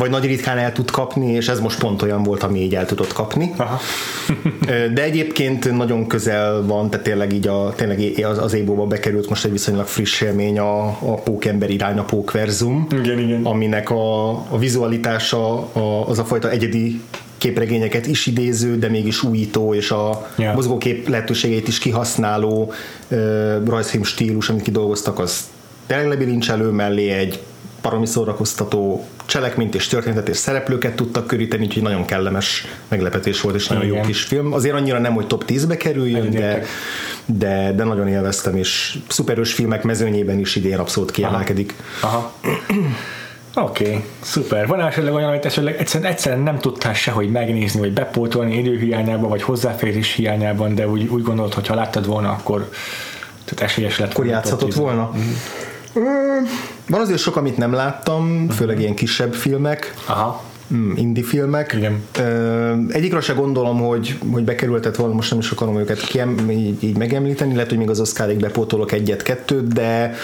vagy 0.00 0.10
nagy 0.10 0.24
ritkán 0.24 0.58
el 0.58 0.72
tud 0.72 0.90
kapni, 0.90 1.32
és 1.32 1.48
ez 1.48 1.60
most 1.60 1.78
pont 1.78 2.02
olyan 2.02 2.22
volt, 2.22 2.42
ami 2.42 2.60
így 2.60 2.74
el 2.74 2.86
tudott 2.86 3.12
kapni. 3.12 3.52
Aha. 3.56 3.80
De 4.94 5.02
egyébként 5.02 5.76
nagyon 5.76 6.06
közel 6.06 6.62
van, 6.62 6.90
tehát 6.90 7.04
tényleg 7.04 7.32
így 7.32 7.48
a, 7.48 7.72
tényleg 7.76 8.24
az, 8.24 8.38
az 8.38 8.54
ébóba 8.54 8.86
bekerült 8.86 9.28
most 9.28 9.44
egy 9.44 9.50
viszonylag 9.50 9.86
friss 9.86 10.20
élmény 10.20 10.58
a, 10.58 10.86
a 10.86 11.14
Pókember 11.14 11.70
irány 11.70 11.98
a 11.98 12.04
Pókverzum, 12.04 12.86
igen, 12.90 13.18
igen. 13.18 13.44
aminek 13.44 13.90
a, 13.90 14.28
a 14.30 14.58
vizualitása 14.58 15.72
a, 15.72 16.08
az 16.08 16.18
a 16.18 16.24
fajta 16.24 16.50
egyedi 16.50 17.00
képregényeket 17.38 18.06
is 18.06 18.26
idéző, 18.26 18.78
de 18.78 18.88
mégis 18.88 19.22
újító, 19.22 19.74
és 19.74 19.90
a 19.90 20.30
yeah. 20.36 20.54
mozgókép 20.54 21.08
lehetőségeit 21.08 21.68
is 21.68 21.78
kihasználó 21.78 22.72
uh, 23.08 23.66
rajzfilm 23.66 24.02
stílus, 24.02 24.48
amit 24.48 24.62
kidolgoztak, 24.62 25.18
az 25.18 25.40
tényleg 25.86 26.08
lebilincselő 26.08 26.70
mellé 26.70 27.10
egy 27.10 27.40
baromi 27.82 28.06
szórakoztató 28.06 29.04
cselekményt 29.30 29.74
és 29.74 29.86
történetet 29.86 30.28
és 30.28 30.36
szereplőket 30.36 30.96
tudtak 30.96 31.26
köríteni, 31.26 31.64
úgyhogy 31.64 31.82
nagyon 31.82 32.04
kellemes 32.04 32.66
meglepetés 32.88 33.40
volt, 33.40 33.54
és 33.54 33.66
nagyon 33.66 33.84
Igen. 33.84 33.96
jó 33.96 34.02
kis 34.02 34.22
film. 34.22 34.52
Azért 34.52 34.74
annyira 34.74 34.98
nem, 34.98 35.12
hogy 35.12 35.26
top 35.26 35.44
10-be 35.46 35.76
kerüljön, 35.76 36.30
de, 36.30 36.62
de, 37.26 37.72
de 37.72 37.84
nagyon 37.84 38.08
élveztem, 38.08 38.56
és 38.56 38.98
szuperős 39.08 39.52
filmek 39.52 39.82
mezőnyében 39.82 40.38
is 40.38 40.56
idén 40.56 40.78
abszolút 40.78 41.10
kiemelkedik. 41.10 41.74
Aha. 42.00 42.16
Aha. 42.16 42.32
Oké, 43.54 43.84
okay, 43.84 44.04
szuper. 44.20 44.66
Van 44.66 44.80
esetleg 44.80 45.12
olyan, 45.12 45.28
amit 45.28 45.44
esetleg 45.44 45.76
egyszerűen, 45.78 46.10
egyszerűen 46.10 46.42
nem 46.42 46.58
tudtál 46.58 46.94
sehogy 46.94 47.30
megnézni, 47.30 47.80
vagy 47.80 47.92
bepótolni 47.92 48.58
időhiányában, 48.58 49.28
vagy 49.28 49.42
hozzáférés 49.42 50.14
hiányában, 50.14 50.74
de 50.74 50.88
úgy, 50.88 51.08
úgy 51.08 51.22
gondolod, 51.22 51.54
hogy 51.54 51.66
ha 51.66 51.74
láttad 51.74 52.06
volna, 52.06 52.30
akkor 52.30 52.70
tehát 53.44 53.70
esélyes 53.70 53.98
lett. 53.98 54.10
Akkor 54.10 54.26
játszhatott 54.26 54.74
volna? 54.74 55.12
Mm. 55.16 55.32
Van 56.88 57.00
azért 57.00 57.18
sok, 57.18 57.36
amit 57.36 57.56
nem 57.56 57.72
láttam, 57.72 58.48
főleg 58.48 58.80
ilyen 58.80 58.94
kisebb 58.94 59.34
filmek. 59.34 59.94
Aha. 60.06 60.42
Mm, 60.74 60.92
indie 60.96 61.24
filmek. 61.24 61.72
Igen. 61.72 62.02
Egyikről 62.88 63.20
se 63.20 63.32
gondolom, 63.32 63.80
hogy, 63.80 64.18
hogy 64.32 64.44
bekerültet 64.44 64.96
volna, 64.96 65.14
most 65.14 65.30
nem 65.30 65.38
is 65.38 65.50
akarom 65.50 65.78
őket 65.78 66.00
kiem, 66.00 66.50
így, 66.50 66.84
így 66.84 66.96
megemlíteni, 66.96 67.54
lehet, 67.54 67.68
hogy 67.68 67.78
még 67.78 67.90
az 67.90 68.00
Oscarig 68.00 68.38
bepótolok 68.38 68.92
egyet-kettőt, 68.92 69.72
de 69.72 70.14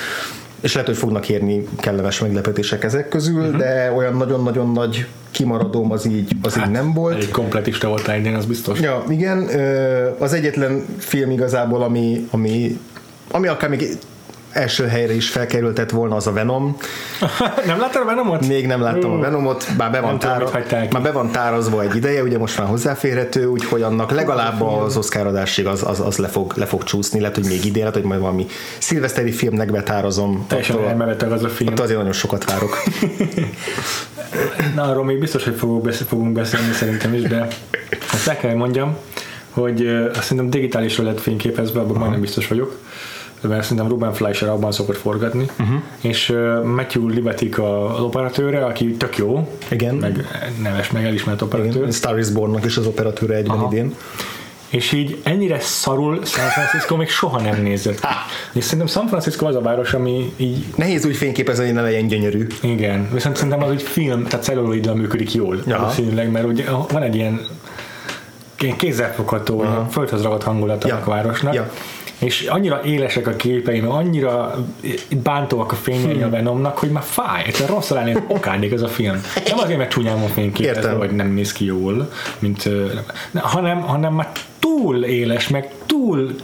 és 0.60 0.72
lehet, 0.72 0.88
hogy 0.88 0.98
fognak 0.98 1.28
érni 1.28 1.68
kellemes 1.76 2.20
meglepetések 2.20 2.84
ezek 2.84 3.08
közül, 3.08 3.40
uh-huh. 3.40 3.56
de 3.56 3.92
olyan 3.96 4.16
nagyon-nagyon 4.16 4.72
nagy 4.72 5.06
kimaradóm 5.30 5.92
az 5.92 6.06
így, 6.06 6.32
az 6.42 6.54
hát, 6.54 6.66
így 6.66 6.72
nem 6.72 6.92
volt. 6.92 7.22
Egy 7.22 7.30
kompletista 7.30 7.88
volt 7.88 8.10
idén, 8.18 8.34
az 8.34 8.44
biztos. 8.44 8.80
Ja, 8.80 9.04
igen. 9.08 9.48
Az 10.18 10.32
egyetlen 10.32 10.84
film 10.98 11.30
igazából, 11.30 11.82
ami, 11.82 12.28
ami, 12.30 12.78
ami 13.30 13.46
akár 13.46 13.70
még 13.70 13.98
első 14.56 14.86
helyre 14.86 15.14
is 15.14 15.28
felkerültett 15.28 15.90
volna 15.90 16.16
az 16.16 16.26
a 16.26 16.32
Venom. 16.32 16.76
nem 17.66 17.78
láttad 17.78 18.02
a 18.02 18.04
Venomot? 18.04 18.46
Még 18.46 18.66
nem 18.66 18.80
láttam 18.80 19.12
a 19.12 19.18
Venomot, 19.18 19.66
bár 19.76 19.90
be, 19.90 20.00
van 20.00 20.18
tára, 20.18 20.50
már 20.90 21.02
be 21.02 21.12
van 21.12 21.30
tárazva 21.30 21.82
egy 21.82 21.96
ideje, 21.96 22.22
ugye 22.22 22.38
most 22.38 22.58
már 22.58 22.66
hozzáférhető, 22.66 23.46
úgyhogy 23.46 23.82
annak 23.82 24.10
legalább 24.10 24.62
az 24.62 24.96
Oscar 24.96 25.26
adásig 25.26 25.66
az, 25.66 25.82
az, 25.86 26.00
az 26.00 26.16
le, 26.16 26.28
fog, 26.28 26.52
le 26.56 26.66
fog 26.66 26.82
csúszni, 26.82 27.20
lehet, 27.20 27.34
hogy 27.34 27.44
még 27.44 27.64
idén, 27.64 27.78
lehet, 27.78 27.94
hogy 27.94 28.04
majd 28.04 28.20
valami 28.20 28.46
szilveszteri 28.78 29.32
filmnek 29.32 29.70
betárazom. 29.70 30.44
Teljesen 30.48 30.84
elmeveteg 30.84 31.32
az 31.32 31.42
a 31.42 31.48
film. 31.48 31.72
Ott 31.72 31.80
azért 31.80 31.98
nagyon 31.98 32.12
sokat 32.12 32.44
várok. 32.44 32.82
Na, 34.74 34.82
arról 34.82 35.04
még 35.04 35.18
biztos, 35.18 35.44
hogy 35.44 35.54
fogunk 35.54 35.82
beszélni, 35.82 36.06
fogunk 36.08 36.32
beszélni 36.32 36.72
szerintem 36.72 37.14
is, 37.14 37.22
de 37.22 37.46
azt 38.12 38.28
el 38.28 38.36
kell 38.36 38.54
mondjam, 38.54 38.96
hogy 39.50 39.86
azt 39.86 40.22
szerintem 40.22 40.50
digitálisra 40.50 41.04
lett 41.04 41.20
fényképezve, 41.20 41.80
abban 41.80 41.96
majdnem 41.96 42.20
biztos 42.20 42.48
vagyok 42.48 42.78
mert 43.48 43.62
szerintem 43.62 43.88
Ruben 43.88 44.12
Fleischer 44.12 44.48
abban 44.48 44.72
szokott 44.72 44.96
forgatni, 44.96 45.46
uh-huh. 45.58 45.76
és 46.00 46.32
Matthew 46.64 47.08
Libatik 47.08 47.58
az 47.58 48.00
operatőre, 48.00 48.64
aki 48.64 48.92
tök 48.92 49.16
jó, 49.16 49.48
Igen. 49.68 49.94
meg 49.94 50.26
neves, 50.62 50.90
meg 50.90 51.04
elismert 51.04 51.42
operatőr. 51.42 51.76
Igen. 51.76 51.90
Star 51.90 52.18
is 52.18 52.28
Born-nak 52.28 52.64
is 52.64 52.76
az 52.76 52.86
operatőre 52.86 53.34
egyben 53.34 53.56
Aha. 53.56 53.68
idén. 53.72 53.94
És 54.68 54.92
így 54.92 55.20
ennyire 55.22 55.60
szarul 55.60 56.24
San 56.24 56.48
Francisco 56.48 56.96
még 56.96 57.08
soha 57.08 57.40
nem 57.40 57.62
nézett. 57.62 58.00
Ha. 58.00 58.14
És 58.52 58.64
szerintem 58.64 58.86
San 58.86 59.06
Francisco 59.06 59.46
az 59.46 59.54
a 59.54 59.60
város, 59.60 59.94
ami 59.94 60.32
így... 60.36 60.64
Nehéz 60.76 61.06
úgy 61.06 61.16
fényképezni, 61.16 61.64
hogy 61.64 61.74
ne 61.74 61.82
legyen 61.82 62.06
gyönyörű. 62.06 62.46
Igen, 62.62 63.08
viszont 63.12 63.36
szerintem 63.36 63.62
az 63.62 63.70
egy 63.70 63.82
film, 63.82 64.24
tehát 64.24 64.44
celluloiddal 64.44 64.94
működik 64.94 65.34
jól. 65.34 65.62
Valószínűleg, 65.66 66.30
mert 66.30 66.46
ugye 66.46 66.64
van 66.92 67.02
egy 67.02 67.14
ilyen 67.14 67.40
kézzelfogható, 68.76 69.64
földhöz 69.90 70.22
ragadt 70.22 70.42
hangulata 70.42 70.88
ja. 70.88 71.02
a 71.04 71.10
városnak. 71.10 71.54
Ja 71.54 71.70
és 72.18 72.42
annyira 72.42 72.80
élesek 72.84 73.26
a 73.26 73.36
képeim, 73.36 73.90
annyira 73.90 74.64
bántóak 75.22 75.72
a 75.72 75.74
fényei 75.74 76.22
a 76.22 76.30
Venomnak, 76.30 76.78
hogy 76.78 76.90
már 76.90 77.02
fáj, 77.02 77.44
egyszer 77.46 77.68
rossz 77.68 77.88
lenni, 77.88 78.14
okádnék 78.28 78.72
ez 78.72 78.82
a 78.82 78.88
film. 78.88 79.20
Nem 79.48 79.58
azért, 79.58 79.78
mert 79.78 79.90
csúnyán 79.90 80.20
van 80.20 80.28
fényképezve, 80.28 80.94
vagy 80.94 81.10
nem 81.10 81.28
néz 81.28 81.52
ki 81.52 81.64
jól, 81.64 82.12
mint, 82.38 82.68
hanem, 83.34 83.80
hanem 83.80 84.14
már 84.14 84.32
túl 84.58 85.04
éles, 85.04 85.48
meg 85.48 85.70
túl 85.86 86.34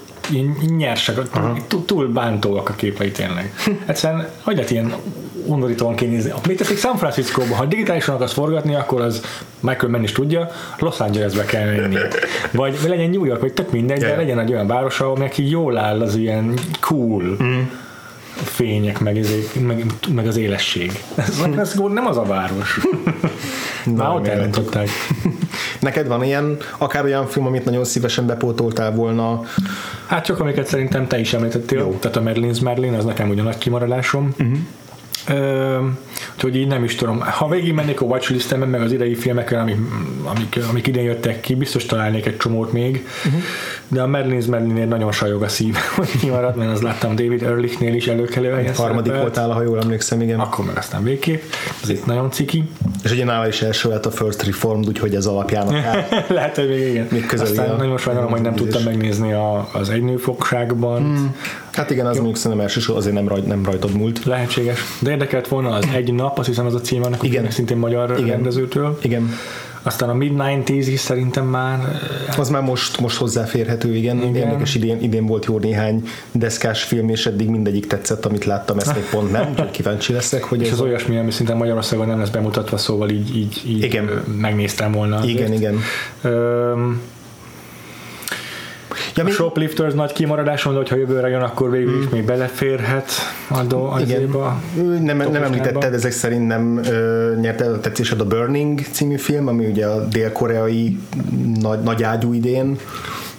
nyersek, 0.77 1.17
túl, 1.69 1.85
túl 1.85 2.09
bántóak 2.09 2.69
a 2.69 2.75
képei 2.75 3.11
tényleg. 3.11 3.55
Egyszerűen, 3.87 4.29
hogy 4.41 4.55
lehet 4.55 4.71
ilyen 4.71 4.95
undorítóan 5.47 5.95
kinézni. 5.95 6.33
Mit 6.49 6.57
teszik 6.57 6.79
San 6.79 6.97
Francisco-ba? 6.97 7.55
Ha 7.55 7.65
digitálisan 7.65 8.15
akarsz 8.15 8.33
forgatni, 8.33 8.75
akkor 8.75 9.01
az 9.01 9.21
Michael 9.61 9.91
Mann 9.91 10.03
is 10.03 10.13
tudja, 10.13 10.49
Los 10.79 11.01
Angelesbe 11.01 11.45
kell 11.45 11.65
menni. 11.65 11.97
Vagy 12.53 12.79
legyen 12.89 13.11
New 13.11 13.25
York, 13.25 13.41
vagy 13.41 13.53
tök 13.53 13.71
mindegy, 13.71 14.01
yeah. 14.01 14.11
de 14.11 14.17
legyen 14.17 14.39
egy 14.39 14.53
olyan 14.53 14.67
város, 14.67 15.01
ahol 15.01 15.17
neki 15.17 15.49
jól 15.49 15.79
áll 15.79 16.01
az 16.01 16.17
ilyen 16.17 16.59
cool 16.81 17.23
mm. 17.43 17.61
fények, 18.35 19.01
meg, 19.01 19.27
meg, 19.61 19.85
meg, 20.15 20.27
az 20.27 20.37
élesség. 20.37 21.03
Ez, 21.15 21.43
ez 21.57 21.75
nem 21.93 22.07
az 22.07 22.17
a 22.17 22.23
város. 22.23 22.81
Már 23.97 24.11
ott 24.11 24.27
elrontották. 24.27 24.89
Neked 25.81 26.07
van 26.07 26.25
ilyen, 26.25 26.57
akár 26.79 27.05
olyan 27.05 27.27
film, 27.27 27.47
amit 27.47 27.65
nagyon 27.65 27.85
szívesen 27.85 28.27
bepótoltál 28.27 28.93
volna? 28.93 29.41
Hát 30.07 30.25
csak 30.25 30.41
amiket 30.41 30.67
szerintem 30.67 31.07
te 31.07 31.19
is 31.19 31.33
említettél. 31.33 31.79
Jó. 31.79 31.97
Tehát 32.01 32.17
a 32.17 32.23
Merlin's 32.23 32.63
Merlin, 32.63 32.95
az 32.95 33.05
nekem 33.05 33.29
ugyan 33.29 33.45
nagy 33.45 33.59
kimaradásom. 33.59 34.35
Uh-huh. 34.39 34.59
Úgyhogy 36.35 36.57
így 36.57 36.67
nem 36.67 36.85
is 36.85 36.95
tudom. 36.95 37.21
Ha 37.21 37.49
végig 37.49 37.73
mennék 37.73 38.01
a 38.01 38.05
watchlistemben, 38.05 38.69
meg 38.69 38.81
az 38.81 38.93
idei 38.93 39.15
filmekkel, 39.15 39.61
amik, 39.61 39.77
amik, 40.25 40.59
amik 40.71 40.87
idén 40.87 41.03
jöttek 41.03 41.41
ki, 41.41 41.55
biztos 41.55 41.87
találnék 41.87 42.27
egy 42.27 42.37
csomót 42.37 42.73
még, 42.73 43.07
uh-huh. 43.27 43.43
de 43.89 44.03
a 44.03 44.07
Merlin's 44.07 44.49
Merlinnél 44.49 44.87
nagyon 44.87 45.13
sajog 45.13 45.43
a 45.43 45.49
szív, 45.49 45.77
hogy 45.97 46.19
kimaradt, 46.21 46.57
mert 46.57 46.71
az 46.71 46.83
láttam 46.83 47.17
David 47.17 47.43
Ehrlichnél 47.43 47.95
is 47.95 48.07
előkelő 48.07 48.53
helyen. 48.53 48.75
Harmadik 48.75 49.17
voltál, 49.17 49.51
ha 49.51 49.63
jól 49.63 49.81
emlékszem, 49.81 50.21
igen. 50.21 50.41
Akkor 50.41 50.65
meg 50.65 50.77
aztán 50.77 51.03
végképp. 51.03 51.43
Ez 51.83 51.89
itt 51.89 52.07
nagyon 52.07 52.31
ciki. 52.31 52.71
És 53.05 53.11
ugye 53.11 53.25
nála 53.25 53.49
is 53.49 53.63
első 53.63 53.89
lett 53.89 54.07
a 54.07 54.11
First 54.11 54.43
Reformed, 54.43 54.89
úgyhogy 54.89 55.15
ez 55.15 55.27
alapján 55.27 55.67
akár. 55.67 56.07
Lehet, 56.29 56.57
hogy 56.57 56.69
még 56.69 56.89
igen. 56.89 57.07
Még 57.11 57.27
aztán 57.41 57.71
a, 57.71 57.77
nagyon 57.77 57.99
sajnálom, 57.99 58.31
hogy 58.31 58.41
nem 58.41 58.55
tudtam 58.55 58.83
megnézni 58.83 59.33
a, 59.33 59.69
az 59.73 59.91
egynőfogságban. 59.91 61.03
Hmm. 61.03 61.37
Hát 61.73 61.91
igen, 61.91 62.07
az 62.07 62.17
mondjuk 62.17 62.37
szerintem 62.37 62.61
elsősorban 62.61 63.03
azért 63.03 63.15
nem, 63.15 63.29
rajt, 63.29 63.47
nem 63.47 63.65
rajtad 63.65 63.93
múlt. 63.93 64.25
Lehetséges. 64.25 64.81
De 65.01 65.11
érdekelt 65.11 65.49
volna 65.49 65.71
az 65.71 65.85
egy 65.95 66.13
nap, 66.13 66.39
azt 66.39 66.49
hiszem 66.49 66.67
az 66.67 66.75
a 66.75 66.81
cím 66.81 67.03
annak, 67.03 67.23
igen. 67.23 67.51
szintén 67.51 67.77
magyar 67.77 68.15
igen. 68.19 68.29
rendezőtől. 68.29 68.99
Igen. 69.03 69.31
Aztán 69.83 70.09
a 70.09 70.15
Mid-90s 70.15 70.87
is 70.87 71.01
szerintem 71.01 71.47
már... 71.47 72.01
Az 72.39 72.49
már 72.49 72.63
most, 72.63 73.01
most 73.01 73.17
hozzáférhető, 73.17 73.95
igen. 73.97 74.17
igen. 74.17 74.35
Érdekes, 74.35 74.75
idén, 74.75 75.03
idén 75.03 75.27
volt 75.27 75.45
jó 75.45 75.59
néhány 75.59 76.09
deszkás 76.33 76.83
film, 76.83 77.09
és 77.09 77.27
eddig 77.27 77.49
mindegyik 77.49 77.87
tetszett, 77.87 78.25
amit 78.25 78.45
láttam, 78.45 78.79
ezt 78.79 78.95
még 78.95 79.05
pont 79.11 79.31
nem, 79.31 79.49
úgyhogy 79.51 79.71
kíváncsi 79.71 80.13
leszek. 80.13 80.45
Hogy 80.45 80.61
és 80.61 80.67
ez 80.67 80.73
az 80.73 80.81
olyasmi, 80.81 81.19
ami 81.19 81.31
szinte 81.31 81.55
Magyarországon 81.55 82.07
nem 82.07 82.19
lesz 82.19 82.31
bemutatva, 82.31 82.77
szóval 82.77 83.11
így, 83.11 83.37
így, 83.37 83.63
így 83.67 83.83
igen. 83.83 84.25
megnéztem 84.41 84.93
volna. 84.93 85.17
Azért. 85.17 85.39
Igen, 85.39 85.53
igen. 85.53 85.79
Ja, 89.15 89.25
a 89.25 89.31
Shoplifters 89.31 89.95
nagy 89.95 90.13
kimaradás 90.13 90.63
mondta, 90.63 90.83
hogy 90.83 90.91
ha 90.91 90.97
jövőre 90.97 91.29
jön, 91.29 91.43
akkor 91.43 91.71
végül 91.71 91.99
is 91.99 92.05
mm. 92.05 92.13
még 92.13 92.25
beleférhet 92.25 93.11
a 93.49 93.63
do, 93.63 93.99
Igen. 93.99 94.37
Nem, 95.01 95.17
nem 95.17 95.43
említetted, 95.43 95.95
ezek 95.95 96.13
szerint 96.13 96.47
nem 96.47 96.81
ö, 96.85 97.35
nyerte 97.41 97.65
a 97.65 97.81
tetszésed 97.81 98.21
a 98.21 98.25
Burning 98.27 98.81
című 98.93 99.17
film, 99.17 99.49
ami 99.49 99.67
ugye 99.67 99.87
a 99.87 100.05
dél-koreai 100.07 100.99
nagy, 101.61 101.81
nagy 101.81 102.03
ágyú 102.03 102.33
idén, 102.33 102.79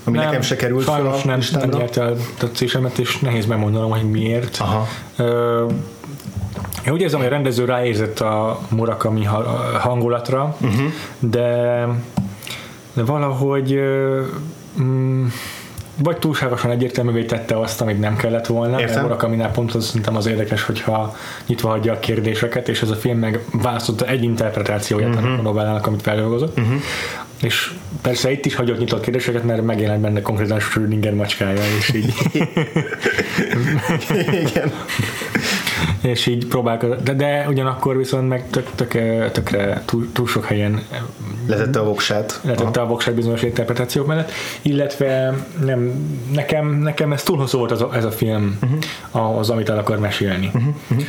ami 0.03 0.17
nem, 0.17 0.25
nekem 0.25 0.41
se 0.41 0.55
került 0.55 0.83
sajnos 0.83 1.21
fel 1.21 1.33
a 1.33 1.37
nem, 1.37 1.69
nem 1.69 1.79
nyerte 1.79 2.03
a 2.03 2.13
tetszésemet, 2.37 2.97
és 2.97 3.19
nehéz 3.19 3.45
megmondanom, 3.45 3.91
hogy 3.91 4.09
miért. 4.09 4.57
Aha. 4.59 4.87
Ö, 5.17 5.65
én 6.85 6.93
úgy 6.93 7.01
érzem, 7.01 7.19
hogy 7.19 7.27
a 7.27 7.31
rendező 7.31 7.65
ráérzett 7.65 8.19
a 8.19 8.59
Murakami 8.69 9.23
hangulatra, 9.79 10.55
uh-huh. 10.61 10.91
de, 11.19 11.87
de 12.93 13.03
valahogy 13.03 13.79
mm, 14.81 15.25
vagy 15.95 16.17
túlságosan 16.17 16.71
egyértelművé 16.71 17.23
tette 17.25 17.59
azt, 17.59 17.81
amit 17.81 17.99
nem 17.99 18.15
kellett 18.15 18.45
volna. 18.45 18.79
Értem. 18.79 19.01
Murakaminál 19.01 19.51
pont 19.51 19.73
az 19.73 19.85
szerintem 19.85 20.15
az 20.15 20.25
érdekes, 20.25 20.63
hogyha 20.63 21.15
nyitva 21.47 21.69
hagyja 21.69 21.93
a 21.93 21.99
kérdéseket, 21.99 22.69
és 22.69 22.81
ez 22.81 22.89
a 22.89 22.95
film 22.95 23.19
meg 23.19 23.39
választotta 23.51 24.07
egy 24.07 24.23
interpretációját 24.23 25.15
uh-huh. 25.15 25.39
a 25.39 25.41
novellának, 25.41 25.87
amit 25.87 26.01
feldolgozott. 26.01 26.57
Uh-huh. 26.59 26.81
És 27.41 27.73
persze 28.01 28.31
itt 28.31 28.45
is 28.45 28.55
hagyott 28.55 28.77
nyitott 28.77 29.03
kérdéseket, 29.03 29.43
mert 29.43 29.61
megjelent 29.61 30.01
benne 30.01 30.21
konkrétan 30.21 30.59
Schrödinger 30.59 31.13
macskája, 31.13 31.61
és 31.77 31.93
így... 31.93 32.13
Igen. 34.49 34.71
És 36.01 36.25
így 36.25 36.47
próbálkozott, 36.47 37.03
de, 37.03 37.13
de 37.13 37.45
ugyanakkor 37.47 37.97
viszont 37.97 38.29
meg 38.29 38.49
tök, 38.49 38.69
tök, 38.75 38.91
tökre 39.31 39.81
túl, 39.85 40.11
túl 40.11 40.27
sok 40.27 40.45
helyen 40.45 40.81
letette 41.47 41.79
a 41.79 41.83
voksát. 41.83 42.39
Letette 42.43 42.79
Aha. 42.79 42.81
a 42.81 42.87
voksát 42.87 43.13
bizonyos 43.13 43.41
interpretációk 43.41 44.07
mellett, 44.07 44.31
illetve 44.61 45.33
nem, 45.65 45.91
nekem, 46.33 46.79
nekem 46.79 47.11
ez 47.11 47.23
túl 47.23 47.37
hosszú 47.37 47.57
volt 47.57 47.71
az 47.71 47.85
ez 47.93 48.05
a 48.05 48.11
film 48.11 48.57
uh-huh. 49.11 49.37
az, 49.39 49.49
amit 49.49 49.69
el 49.69 49.77
akar 49.77 49.99
mesélni. 49.99 50.51
Uh-huh. 50.53 50.75
Uh-huh. 50.89 51.05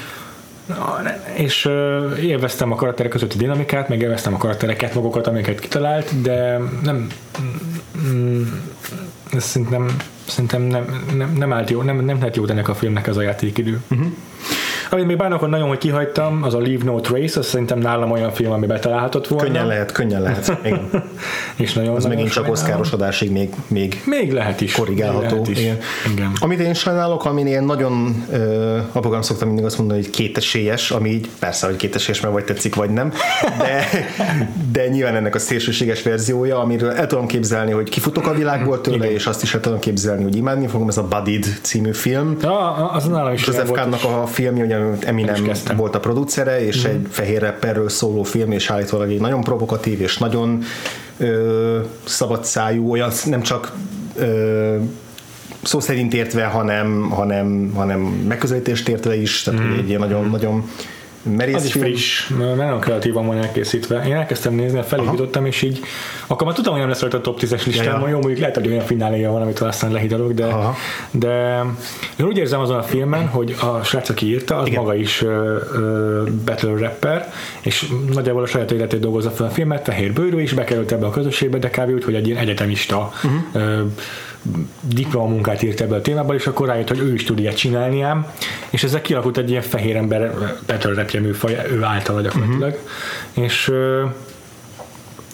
És 1.35 1.65
uh, 1.65 2.25
élveztem 2.25 2.73
a 2.73 2.75
karakterek 2.75 3.11
közötti 3.11 3.37
dinamikát, 3.37 3.89
meg 3.89 4.01
élveztem 4.01 4.35
a 4.35 4.37
karaktereket 4.37 4.95
magukat, 4.95 5.27
amiket 5.27 5.61
kitalált, 5.61 6.23
de 6.23 6.59
nem 6.83 7.09
mm, 8.13 8.43
ez 9.33 9.45
szerintem, 9.45 9.97
szerintem 10.27 10.63
nem, 10.63 11.07
nem, 11.17 11.33
nem 11.33 11.53
állt 11.53 11.71
jó, 11.71 11.83
nem, 11.83 12.05
nem 12.05 12.19
lehet 12.19 12.37
jó 12.37 12.47
ennek 12.47 12.69
a 12.69 12.75
filmnek 12.75 13.07
ez 13.07 13.17
a 13.17 13.23
játékidő. 13.23 13.81
Uh-huh. 13.91 14.07
Amit 14.91 15.07
még 15.07 15.17
bánok, 15.17 15.41
hogy 15.41 15.49
nagyon, 15.49 15.69
hogy 15.69 15.79
kihagytam, 15.79 16.43
az 16.43 16.55
a 16.55 16.59
Leave 16.59 16.85
No 16.85 17.01
Trace, 17.01 17.39
az 17.39 17.47
szerintem 17.47 17.79
nálam 17.79 18.11
olyan 18.11 18.31
film, 18.31 18.53
ami 18.53 18.67
betalálhatott 18.67 19.27
volna. 19.27 19.45
Könnyen 19.45 19.67
lehet, 19.67 19.93
könnyen 19.93 20.23
lehet. 20.23 20.59
Igen. 20.65 20.89
És 21.57 21.73
nagyon, 21.73 21.95
Az 21.95 22.03
nagyon 22.03 22.17
megint 22.17 22.35
csak 22.35 22.49
oszkárosodásig 22.49 23.31
még, 23.31 23.55
még 23.67 24.03
Még 24.05 24.33
lehet 24.33 24.61
is. 24.61 24.75
korrigálható. 24.75 25.21
Még 25.21 25.31
lehet 25.31 25.49
is. 25.49 25.59
Igen. 25.59 25.79
Igen. 26.13 26.33
Amit 26.41 26.59
én 26.59 26.75
sajnálok, 26.75 27.25
ami 27.25 27.43
ilyen 27.43 27.65
nagyon, 27.65 28.25
uh, 28.31 28.77
apukám 28.93 29.23
szoktam 29.23 29.47
mindig 29.49 29.65
azt 29.65 29.79
mondani, 29.79 30.01
hogy 30.01 30.11
kétesélyes, 30.11 30.91
ami 30.91 31.11
így 31.11 31.29
persze, 31.39 31.67
hogy 31.67 31.77
kétesélyes, 31.77 32.21
mert 32.21 32.35
vagy 32.35 32.45
tetszik, 32.45 32.75
vagy 32.75 32.91
nem, 32.91 33.13
de, 33.59 33.89
de 34.73 34.89
nyilván 34.89 35.15
ennek 35.15 35.35
a 35.35 35.39
szélsőséges 35.39 36.03
verziója, 36.03 36.59
amiről 36.59 36.91
el 36.91 37.07
tudom 37.07 37.27
képzelni, 37.27 37.73
hogy 37.73 37.89
kifutok 37.89 38.27
a 38.27 38.33
világból 38.35 38.81
tőle, 38.81 39.13
és 39.13 39.27
azt 39.27 39.43
is 39.43 39.55
el 39.55 39.61
tudom 39.61 39.79
képzelni, 39.79 40.23
hogy 40.23 40.37
imádni 40.37 40.67
fogom, 40.67 40.89
ez 40.89 40.97
a 40.97 41.03
Buddied 41.03 41.47
című 41.63 41.93
film. 41.93 42.37
Ja, 42.41 42.75
az 42.75 43.05
nálam 43.05 43.33
is 43.33 43.47
Joseph 43.47 44.07
a 44.07 44.27
filmje, 44.27 44.74
ugye 44.81 45.07
Eminem 45.07 45.45
volt 45.77 45.95
a 45.95 46.01
producere, 46.01 46.67
és 46.67 46.85
egy 46.85 47.07
fehér 47.11 47.41
rapperről 47.41 47.89
szóló 47.89 48.23
film, 48.23 48.53
és 48.53 48.71
állítólag 48.71 49.11
egy 49.11 49.21
nagyon 49.21 49.41
provokatív, 49.41 50.01
és 50.01 50.19
nagyon 50.19 50.63
ö, 51.19 51.81
szabadszájú, 52.05 52.91
olyan 52.91 53.11
nem 53.25 53.43
csak 53.43 53.73
ö, 54.17 54.77
szó 55.63 55.81
szerint 55.81 56.15
értve, 56.15 56.45
hanem, 56.45 57.11
hanem, 57.11 57.73
hanem 57.75 58.01
megközelítést 58.01 58.89
értve 58.89 59.17
is, 59.17 59.43
tehát 59.43 59.61
mm. 59.61 59.79
egy 59.79 59.89
ilyen 59.89 60.01
nagyon, 60.01 60.31
nagyon 60.31 60.71
merész 61.37 61.55
Az 61.55 61.65
is 61.65 61.73
friss, 61.73 62.29
mert 62.29 62.57
nagyon 62.57 62.81
kreatívan 62.81 63.27
van 63.27 63.37
elkészítve. 63.37 64.05
Én 64.07 64.15
elkezdtem 64.15 64.55
nézni, 64.55 64.83
felépítottam, 64.83 65.47
és 65.47 65.63
így 65.63 65.81
akkor 66.27 66.47
már 66.47 66.55
tudtam, 66.55 66.73
hogy 66.73 66.81
nem 66.83 66.91
lesz 66.91 67.01
rajta 67.01 67.17
a 67.17 67.21
top 67.21 67.41
10-es 67.41 67.67
listán, 67.67 67.85
Ja, 67.85 67.99
ja. 68.01 68.09
jó, 68.09 68.19
mondjuk 68.19 68.39
lehet, 68.39 68.55
hogy 68.55 68.67
olyan 68.67 68.85
fináléja 68.85 69.31
van, 69.31 69.43
amit 69.43 69.59
aztán 69.59 69.93
lehidalok, 69.93 70.33
de, 70.33 70.45
Aha. 70.45 70.75
de 71.11 71.65
én 72.17 72.27
úgy 72.27 72.37
érzem 72.37 72.61
azon 72.61 72.79
a 72.79 72.83
filmen, 72.83 73.27
hogy 73.27 73.57
a 73.61 73.83
srác, 73.83 74.09
aki 74.09 74.27
írta, 74.27 74.57
az 74.57 74.67
Igen. 74.67 74.81
maga 74.81 74.95
is 74.95 75.23
ö, 75.23 76.23
battle 76.45 76.79
rapper, 76.79 77.33
és 77.61 77.87
nagyjából 78.13 78.43
a 78.43 78.47
saját 78.47 78.71
életét 78.71 79.01
dolgozza 79.01 79.31
fel 79.31 79.47
a 79.47 79.51
filmet, 79.51 79.85
fehér 79.85 80.13
bőrű, 80.13 80.39
és 80.39 80.53
bekerült 80.53 80.93
ebbe 80.93 81.07
a 81.07 81.11
közösségbe, 81.11 81.59
de 81.59 81.71
kb. 81.71 81.91
úgy, 81.91 82.05
hogy 82.05 82.15
egy 82.15 82.27
ilyen 82.27 82.39
egyetemista 82.39 83.13
uh-huh. 83.25 83.91
Diplomamunkát 84.81 85.63
írt 85.63 85.81
ebbe 85.81 85.95
a 85.95 86.01
témába, 86.01 86.35
és 86.35 86.47
akkor 86.47 86.67
rájött, 86.67 86.89
hogy 86.89 86.99
ő 86.99 87.13
is 87.13 87.25
tud 87.25 87.39
ilyet 87.39 87.57
csinálni 87.57 88.03
ám, 88.03 88.27
és 88.71 88.83
ezzel 88.83 89.01
kialakult 89.01 89.37
egy 89.37 89.51
ilyen 89.51 89.63
fehér 89.63 89.97
ember 89.97 90.35
battle 90.67 90.95
rapje 90.95 91.21
műfaj, 91.21 91.57
ő 91.71 91.83
általa 91.83 92.21
gyakorlatilag. 92.21 92.73
Uh-huh. 92.73 93.45
És 93.45 93.73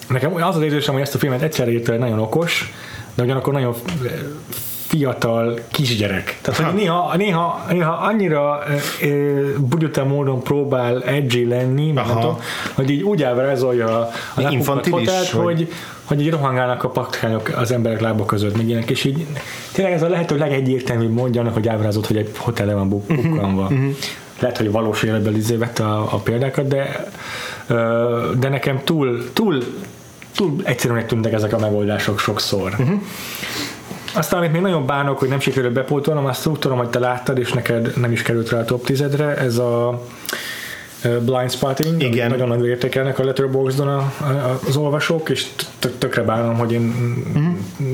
nekem 0.07 0.35
az 0.35 0.55
az 0.55 0.61
érzésem, 0.61 0.93
hogy 0.93 1.03
ezt 1.03 1.15
a 1.15 1.17
filmet 1.17 1.41
egyszerre 1.41 1.71
írta 1.71 1.97
nagyon 1.97 2.19
okos, 2.19 2.73
de 3.15 3.23
ugyanakkor 3.23 3.53
nagyon 3.53 3.75
fiatal 4.91 5.59
kisgyerek. 5.71 6.39
Tehát, 6.41 6.59
hogy 6.59 6.73
néha, 6.73 7.15
néha, 7.17 7.65
néha 7.69 7.91
annyira 7.91 8.63
uh, 9.01 9.59
bugyuta 9.59 10.05
módon 10.05 10.43
próbál 10.43 11.03
edgy 11.03 11.47
lenni, 11.47 11.93
tudom, 11.93 12.37
hogy 12.73 12.89
így 12.89 13.01
úgy 13.01 13.23
ábrázolja 13.23 13.99
a, 13.99 14.09
a 14.35 14.49
Infantilis, 14.49 15.31
vagy? 15.31 15.43
hogy, 15.43 15.71
hogy 16.03 16.21
így 16.21 16.29
rohangálnak 16.29 16.83
a 16.83 16.89
patkányok 16.89 17.51
az 17.55 17.71
emberek 17.71 18.01
lába 18.01 18.25
között, 18.25 18.57
meg 18.57 18.67
ilyenek, 18.67 18.89
és 18.89 19.03
így 19.03 19.25
tényleg 19.71 19.93
ez 19.93 20.01
a 20.03 20.09
lehető 20.09 20.37
legegyértelműbb 20.37 21.13
módja 21.13 21.41
annak, 21.41 21.53
hogy 21.53 21.67
ábrázolt, 21.67 22.07
hogy 22.07 22.17
egy 22.17 22.29
hotelre 22.37 22.73
van 22.73 22.89
buk- 22.89 23.15
bukkanva. 23.15 23.71
Lehet, 24.39 24.57
hogy 24.57 24.71
valós 24.71 25.03
életben 25.03 25.35
izé 25.35 25.55
vette 25.55 25.83
a, 25.83 26.13
a 26.13 26.17
példákat, 26.17 26.67
de, 26.67 27.11
de 28.39 28.49
nekem 28.49 28.81
túl, 28.83 29.29
túl, 29.33 29.63
túl 30.35 30.61
egyszerűen 30.63 31.07
tűntek 31.07 31.33
ezek 31.33 31.53
a 31.53 31.59
megoldások 31.59 32.19
sokszor. 32.19 32.75
Uh-huh. 32.79 33.01
Aztán, 34.13 34.39
amit 34.39 34.51
még 34.51 34.61
nagyon 34.61 34.85
bánok, 34.85 35.19
hogy 35.19 35.29
nem 35.29 35.39
sikerült 35.39 35.73
bepótolnom, 35.73 36.25
azt 36.25 36.45
úgy 36.45 36.59
tudom, 36.59 36.77
hogy 36.77 36.89
te 36.89 36.99
láttad, 36.99 37.37
és 37.37 37.53
neked 37.53 37.97
nem 37.97 38.11
is 38.11 38.21
került 38.21 38.49
rá 38.49 38.59
a 38.59 38.65
top 38.65 38.85
10-edre, 38.87 39.37
ez 39.37 39.57
a 39.57 40.01
Blind 41.01 41.51
Spotting, 41.51 42.01
Igen. 42.01 42.29
nagyon 42.29 42.47
nagyon 42.47 42.65
értékelnek 42.65 43.19
a 43.19 43.23
Letterboxdon 43.23 43.87
a, 43.87 43.97
a, 43.97 44.59
az 44.67 44.75
olvasók, 44.75 45.29
és 45.29 45.47
tök- 45.79 45.97
tökre 45.97 46.21
bánom, 46.21 46.57
hogy 46.57 46.71
én, 46.71 46.93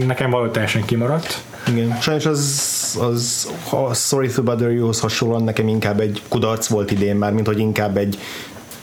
nekem 0.06 0.30
valahogy 0.30 0.52
teljesen 0.52 0.86
kimaradt. 0.86 1.42
Igen. 1.68 1.98
Sajnos 2.02 2.26
az, 2.26 2.98
az 3.02 3.50
a 3.72 3.94
Sorry 3.94 4.28
to 4.28 4.44
Bother 4.44 4.72
You-hoz 4.72 5.00
hasonlóan 5.00 5.44
nekem 5.44 5.68
inkább 5.68 6.00
egy 6.00 6.22
kudarc 6.28 6.68
volt 6.68 6.92
idén 6.92 7.16
már, 7.16 7.34
mint 7.34 7.48
hogy 7.48 7.60
inkább 7.60 7.98
egy 7.98 8.20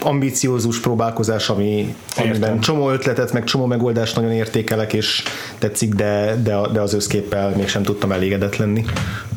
ambiciózus 0.05 0.81
próbálkozás, 0.81 1.49
ami, 1.49 1.95
amiben 2.17 2.61
csomó 2.61 2.91
ötletet, 2.91 3.33
meg 3.33 3.45
csomó 3.45 3.67
megoldást 3.67 4.17
nagyon 4.17 4.33
értékelek, 4.33 4.93
és 4.93 5.23
tetszik, 5.59 5.95
de, 5.95 6.41
de, 6.43 6.61
de 6.73 6.81
az 6.81 6.95
összképpel 6.95 7.53
mégsem 7.57 7.83
tudtam 7.83 8.13
elégedett 8.13 8.57
lenni. 8.57 8.85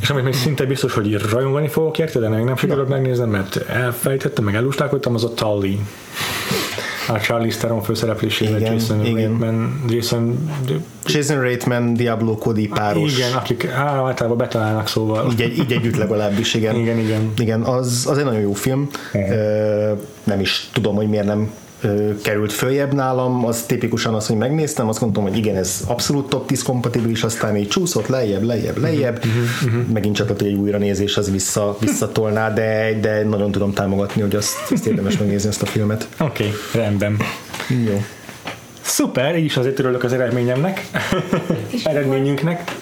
És 0.01 0.09
amit 0.09 0.23
még 0.23 0.33
szinte 0.33 0.65
biztos, 0.65 0.93
hogy 0.93 1.29
rajongani 1.31 1.67
fogok 1.67 1.99
érte, 1.99 2.19
de 2.19 2.29
még 2.29 2.43
nem 2.43 2.55
sikerült 2.57 2.89
megnéznem, 2.89 3.29
mert 3.29 3.55
elfejtettem, 3.69 4.43
meg 4.43 4.55
elustálkodtam, 4.55 5.13
az 5.13 5.23
a 5.23 5.33
Tully. 5.33 5.79
A 7.07 7.19
Charlie 7.19 7.49
Theron 7.49 7.81
főszereplésével 7.81 8.59
Igen, 8.59 8.73
Jason 8.73 9.05
igen. 9.05 9.15
Reitman, 9.15 9.83
Jason, 9.89 10.49
Jason 11.05 11.41
Reitman, 11.41 11.93
Diablo 11.93 12.35
Cody 12.37 12.67
páros. 12.67 13.17
igen, 13.17 13.33
akik 13.33 13.65
á, 13.67 13.85
általában 13.85 14.37
betalálnak 14.37 14.87
szóval. 14.87 15.31
Így, 15.31 15.41
egy, 15.41 15.57
így 15.57 15.71
együtt 15.71 15.95
legalábbis, 15.95 16.53
igen. 16.53 16.75
Igen, 16.75 16.97
igen. 16.97 17.31
Igen, 17.37 17.61
az, 17.61 18.05
az 18.09 18.17
egy 18.17 18.25
nagyon 18.25 18.41
jó 18.41 18.53
film. 18.53 18.89
Ö, 19.13 19.91
nem 20.23 20.39
is 20.39 20.69
tudom, 20.73 20.95
hogy 20.95 21.07
miért 21.09 21.25
nem 21.25 21.51
került 22.21 22.51
följebb 22.51 22.93
nálam, 22.93 23.45
az 23.45 23.63
tipikusan 23.63 24.13
az, 24.13 24.27
hogy 24.27 24.37
megnéztem, 24.37 24.87
azt 24.87 24.99
gondoltam, 24.99 25.29
hogy 25.29 25.37
igen, 25.37 25.55
ez 25.55 25.81
abszolút 25.87 26.29
top 26.29 26.47
10 26.47 26.63
kompatibilis, 26.63 27.23
aztán 27.23 27.57
így 27.57 27.67
csúszott 27.67 28.07
lejjebb, 28.07 28.43
lejjebb, 28.43 28.77
lejjebb, 28.77 29.23
megint 29.93 30.15
csak 30.15 30.25
lehet, 30.25 30.41
hogy 30.41 30.51
egy 30.51 30.57
újranézés 30.57 31.17
az 31.17 31.31
vissza, 31.31 31.75
visszatolná, 31.81 32.49
de, 32.53 32.99
de 33.01 33.23
nagyon 33.23 33.51
tudom 33.51 33.73
támogatni, 33.73 34.21
hogy 34.21 34.35
azt, 34.35 34.71
azt 34.71 34.85
érdemes 34.85 35.17
megnézni 35.17 35.49
ezt 35.49 35.61
a 35.61 35.65
filmet. 35.65 36.07
Oké, 36.19 36.43
okay, 36.43 36.81
rendben. 36.81 37.17
Jó. 37.85 38.03
Szuper, 38.81 39.37
így 39.37 39.45
is 39.45 39.57
azért 39.57 39.79
örülök 39.79 40.03
az 40.03 40.13
eredményemnek, 40.13 40.89
És 41.69 41.83
eredményünknek. 41.83 42.75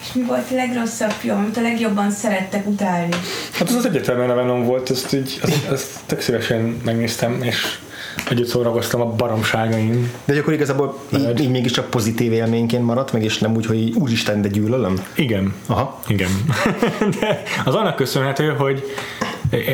És 0.00 0.12
mi 0.12 0.22
volt 0.22 0.50
a 0.50 0.54
legrosszabb 0.54 1.10
film, 1.10 1.36
amit 1.36 1.56
a 1.56 1.60
legjobban 1.60 2.10
szerettek 2.10 2.66
utálni? 2.66 3.14
Hát 3.52 3.68
az 3.68 3.74
az 3.74 3.86
egyetlen 3.86 4.30
a 4.30 4.34
Venom 4.34 4.64
volt, 4.64 4.90
ezt 4.90 5.12
így, 5.12 5.40
ezt, 5.42 5.70
ezt 5.70 5.90
tök 6.06 6.20
szívesen 6.20 6.80
megnéztem, 6.84 7.42
és 7.42 7.78
együtt 8.30 8.46
szórakoztam 8.46 9.00
a 9.00 9.06
baromságaim. 9.06 10.12
De 10.24 10.32
hogy 10.32 10.38
akkor 10.38 10.52
igazából 10.52 10.98
így, 11.16 11.40
így 11.40 11.50
mégiscsak 11.50 11.90
pozitív 11.90 12.32
élményként 12.32 12.84
maradt 12.84 13.12
meg, 13.12 13.22
és 13.22 13.38
nem 13.38 13.54
úgy, 13.54 13.66
hogy 13.66 13.92
úristen, 13.94 14.42
de 14.42 14.48
gyűlölöm. 14.48 15.02
Igen. 15.14 15.54
Aha. 15.66 16.00
Igen. 16.06 16.30
De 17.20 17.42
az 17.64 17.74
annak 17.74 17.96
köszönhető, 17.96 18.54
hogy 18.58 18.84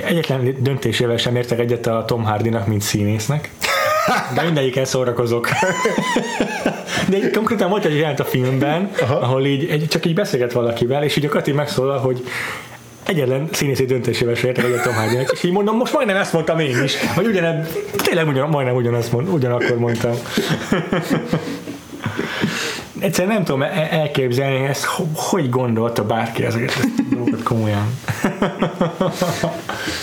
egyetlen 0.05 0.57
döntésével 0.61 1.16
sem 1.16 1.37
értek 1.37 1.59
egyet 1.59 1.87
a 1.87 2.05
Tom 2.07 2.24
Hardynak, 2.24 2.66
mint 2.66 2.83
színésznek. 2.83 3.50
De 4.35 4.42
mindegyikkel 4.42 4.85
szórakozok. 4.85 5.48
De 7.09 7.16
egy, 7.16 7.31
konkrétan 7.31 7.70
volt 7.70 7.85
egy 7.85 7.96
jelent 7.96 8.20
a 8.20 8.24
filmben, 8.24 8.90
Aha. 9.00 9.14
ahol 9.14 9.44
így 9.44 9.68
egy, 9.70 9.87
csak 9.88 10.07
így 10.07 10.14
beszélget 10.14 10.52
valakivel, 10.52 11.02
és 11.02 11.16
így 11.16 11.24
a 11.24 11.28
Kati 11.28 11.52
megszólal, 11.52 11.98
hogy 11.98 12.24
egyetlen 13.06 13.48
színészi 13.52 13.84
döntésével 13.84 14.34
sem 14.34 14.48
értek 14.48 14.64
egyet 14.64 14.82
Tom 14.82 14.94
és 15.32 15.42
így 15.42 15.52
mondom, 15.52 15.76
most 15.76 15.92
majdnem 15.92 16.16
ezt 16.16 16.32
mondtam 16.32 16.58
én 16.58 16.82
is, 16.82 16.96
hogy 17.14 17.26
ugyanebb, 17.26 17.68
tényleg 17.96 18.28
ugyan, 18.28 18.48
majdnem 18.48 18.74
ugyanazt 18.74 19.12
mond, 19.12 19.28
ugyanakkor 19.28 19.78
mondtam. 19.78 20.12
Egyszerűen 23.00 23.34
nem 23.34 23.44
tudom 23.44 23.62
el- 23.62 23.88
elképzelni 23.90 24.64
ezt, 24.64 24.84
ho- 24.84 25.06
hogy 25.14 25.48
gondolta 25.50 26.04
bárki 26.04 26.44
ezeket 26.44 26.86
dolgokat 27.10 27.42
komolyan. 27.42 27.86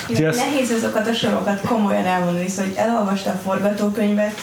Úgyhogy 0.10 0.26
azt- 0.26 0.38
Nehéz 0.38 0.72
azokat 0.72 1.08
a 1.08 1.14
sorokat 1.14 1.62
komolyan 1.62 2.06
elmondani, 2.06 2.48
szóval 2.48 2.66
hogy 2.66 2.76
elolvasta 2.78 3.30
a 3.30 3.40
forgatókönyvet, 3.44 4.40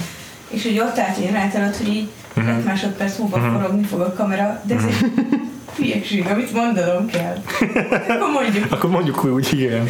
és 0.48 0.62
hogy 0.62 0.78
ott 0.78 0.98
állt 0.98 1.18
én 1.18 1.32
hogy 1.76 1.88
így. 1.88 2.08
5 2.36 2.64
másodperc 2.64 3.18
múlva 3.18 3.38
forogni 3.38 3.82
fog 3.82 4.00
a 4.00 4.12
kamera, 4.12 4.60
de 4.64 4.74
egy 4.74 4.94
hülyeség, 5.76 6.26
amit 6.30 6.52
mondanom 6.52 7.06
kell. 7.06 7.36
Akkor 8.08 8.30
mondjuk. 8.32 8.64
Akkor 8.74 8.90
mondjuk 8.90 9.24
úgy, 9.24 9.48
igen. 9.52 9.86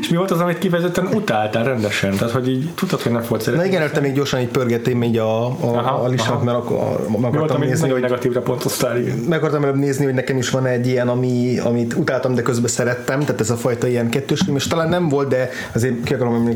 És 0.00 0.08
mi 0.08 0.16
volt 0.16 0.30
az, 0.30 0.40
amit 0.40 0.58
kifejezetten 0.58 1.06
utáltál 1.06 1.64
rendesen? 1.64 2.16
Tehát, 2.16 2.32
hogy 2.32 2.48
így 2.48 2.70
tudtad, 2.74 3.00
hogy 3.00 3.12
nem 3.12 3.22
volt 3.28 3.40
Na 3.40 3.46
szeretni. 3.46 3.68
igen, 3.68 3.80
előtte 3.80 4.00
még 4.00 4.12
gyorsan 4.12 4.40
így 4.40 4.48
pörgettem 4.48 5.02
így 5.02 5.18
a, 5.18 5.46
a, 5.46 5.54
Aha, 5.60 6.02
a 6.02 6.08
listát, 6.08 6.42
mert 6.42 6.56
akkor 6.56 6.78
meg 7.08 7.20
volt, 7.20 7.34
akartam 7.34 7.56
amit 7.56 7.68
nézni, 7.68 7.90
hogy 7.90 8.00
negatívra 8.00 8.40
pontoztál, 8.40 8.98
igen. 8.98 9.16
meg 9.16 9.38
akartam 9.38 9.62
előbb 9.62 9.78
nézni, 9.78 10.04
hogy 10.04 10.14
nekem 10.14 10.36
is 10.36 10.50
van 10.50 10.66
egy 10.66 10.86
ilyen, 10.86 11.08
ami, 11.08 11.58
amit 11.58 11.94
utáltam, 11.94 12.34
de 12.34 12.42
közben 12.42 12.70
szerettem, 12.70 13.20
tehát 13.20 13.40
ez 13.40 13.50
a 13.50 13.56
fajta 13.56 13.86
ilyen 13.86 14.10
kettős 14.10 14.40
film, 14.40 14.56
és 14.56 14.66
talán 14.66 14.88
nem 14.88 15.08
volt, 15.08 15.28
de 15.28 15.48
azért 15.74 16.04
ki 16.04 16.14
akarom 16.14 16.50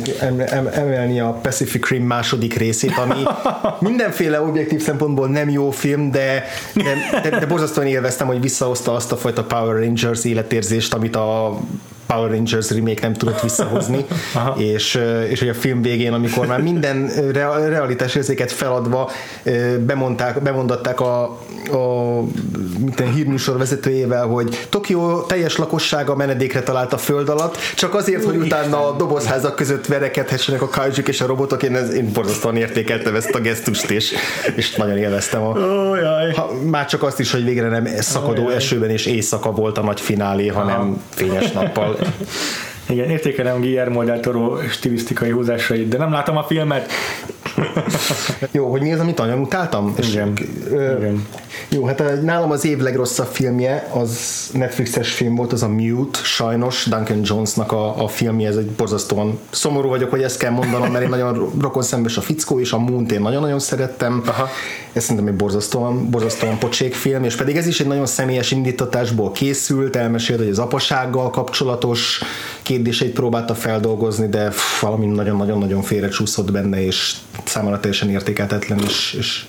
emelni 0.72 1.20
a 1.20 1.30
Pacific 1.42 1.88
Rim 1.88 2.04
második 2.04 2.54
részét, 2.54 2.96
ami 2.96 3.22
mindenféle 3.88 4.42
objektív 4.42 4.82
szempontból 4.82 5.28
nem 5.28 5.48
jó 5.48 5.70
film, 5.70 6.10
de, 6.10 6.44
de, 6.74 7.20
de, 7.22 7.38
de 7.38 7.46
borzasztóan 7.46 7.86
élveztem, 7.86 8.26
hogy 8.26 8.40
visszahozta 8.68 8.94
azt 8.94 9.12
a 9.12 9.16
fajta 9.16 9.44
Power 9.44 9.82
Rangers 9.82 10.24
életérzést, 10.24 10.94
amit 10.94 11.16
a 11.16 11.58
Power 12.08 12.30
Rangers 12.30 12.70
remake 12.70 13.00
nem 13.02 13.12
tudott 13.12 13.40
visszahozni, 13.40 14.04
és, 14.74 15.00
és 15.28 15.38
hogy 15.38 15.48
a 15.48 15.54
film 15.54 15.82
végén, 15.82 16.12
amikor 16.12 16.46
már 16.46 16.60
minden 16.60 17.10
realitás 17.68 18.14
érzéket 18.14 18.52
feladva 18.52 19.10
bemondták, 19.86 20.42
bemondatták 20.42 21.00
a, 21.00 21.22
a 21.70 22.22
minden 22.78 23.12
hírműsor 23.12 23.58
vezetőjével, 23.58 24.26
hogy 24.26 24.66
Tokió 24.68 25.22
teljes 25.22 25.56
lakossága 25.56 26.14
menedékre 26.14 26.62
talált 26.62 26.92
a 26.92 26.98
föld 26.98 27.28
alatt, 27.28 27.56
csak 27.74 27.94
azért, 27.94 28.24
hogy 28.24 28.36
utána 28.36 28.88
a 28.88 28.96
dobozházak 28.96 29.56
között 29.56 29.86
verekedhessenek 29.86 30.62
a 30.62 30.68
kaijuk 30.68 31.08
és 31.08 31.20
a 31.20 31.26
robotok, 31.26 31.62
én, 31.62 31.76
ez, 31.76 31.94
én 31.94 32.10
borzasztóan 32.12 32.56
értékeltem 32.56 33.14
ezt 33.14 33.34
a 33.34 33.40
gesztust, 33.40 33.90
és, 33.90 34.14
és 34.56 34.74
nagyon 34.74 34.96
élveztem 34.96 35.42
a, 35.42 35.48
oh, 35.48 36.34
ha, 36.34 36.52
már 36.70 36.86
csak 36.86 37.02
azt 37.02 37.20
is, 37.20 37.32
hogy 37.32 37.44
végre 37.44 37.68
nem 37.68 37.86
szakadó 37.98 38.44
oh, 38.44 38.54
esőben 38.54 38.90
és 38.90 39.06
éjszaka 39.06 39.50
volt 39.50 39.78
a 39.78 39.82
nagy 39.82 40.00
finálé, 40.00 40.46
hanem 40.46 40.80
Aha. 40.80 40.96
fényes 41.10 41.50
nappal. 41.50 41.97
Igen, 42.88 43.10
értékelem 43.10 43.60
Guillermo 43.60 44.04
del 44.04 44.20
Toro 44.20 44.58
stilisztikai 44.70 45.30
húzásait, 45.30 45.88
de 45.88 45.98
nem 45.98 46.12
látom 46.12 46.36
a 46.36 46.42
filmet. 46.42 46.90
Jó, 48.50 48.70
hogy 48.70 48.80
mi 48.82 48.92
az, 48.92 49.00
amit 49.00 49.18
nagyon 49.18 49.40
utáltam? 49.40 49.94
Igen. 50.08 50.32
És, 50.36 50.44
ö, 50.70 50.96
Igen. 50.96 51.26
Jó, 51.68 51.84
hát 51.84 52.22
nálam 52.22 52.50
az 52.50 52.64
év 52.64 52.78
legrosszabb 52.78 53.26
filmje, 53.26 53.88
az 53.92 54.18
Netflixes 54.52 55.12
film 55.12 55.34
volt, 55.34 55.52
az 55.52 55.62
a 55.62 55.68
Mute, 55.68 56.18
sajnos, 56.22 56.84
Duncan 56.84 57.20
Jonesnak 57.22 57.72
a, 57.72 58.02
a 58.04 58.08
filmje, 58.08 58.48
ez 58.48 58.56
egy 58.56 58.70
borzasztóan 58.70 59.38
szomorú 59.50 59.88
vagyok, 59.88 60.10
hogy 60.10 60.22
ezt 60.22 60.38
kell 60.38 60.50
mondanom, 60.50 60.90
mert 60.90 61.04
én 61.04 61.10
nagyon 61.10 61.52
rokon 61.60 61.82
szembes 61.82 62.16
a 62.16 62.20
fickó, 62.20 62.60
és 62.60 62.72
a 62.72 62.78
moon 62.78 63.06
én 63.06 63.20
nagyon-nagyon 63.20 63.58
szerettem. 63.58 64.22
Aha. 64.26 64.48
Ez 64.92 65.02
szerintem 65.02 65.26
egy 65.26 65.34
borzasztóan, 65.34 66.10
borzasztóan 66.10 66.58
pocsék 66.58 66.94
film, 66.94 67.24
és 67.24 67.34
pedig 67.34 67.56
ez 67.56 67.66
is 67.66 67.80
egy 67.80 67.86
nagyon 67.86 68.06
személyes 68.06 68.50
indítatásból 68.50 69.32
készült, 69.32 69.96
elmesélt, 69.96 70.38
hogy 70.38 70.48
az 70.48 70.58
apasággal 70.58 71.30
kapcsolatos 71.30 72.20
kérdéseit 72.62 73.12
próbálta 73.12 73.54
feldolgozni, 73.54 74.28
de 74.28 74.52
valami 74.80 75.06
nagyon-nagyon-nagyon 75.06 75.82
félrecsúszott 75.82 76.52
benne, 76.52 76.84
és 76.84 77.14
számára 77.44 77.80
teljesen 77.80 78.10
értékeltetlen, 78.10 78.78
és, 78.78 79.14
és 79.18 79.46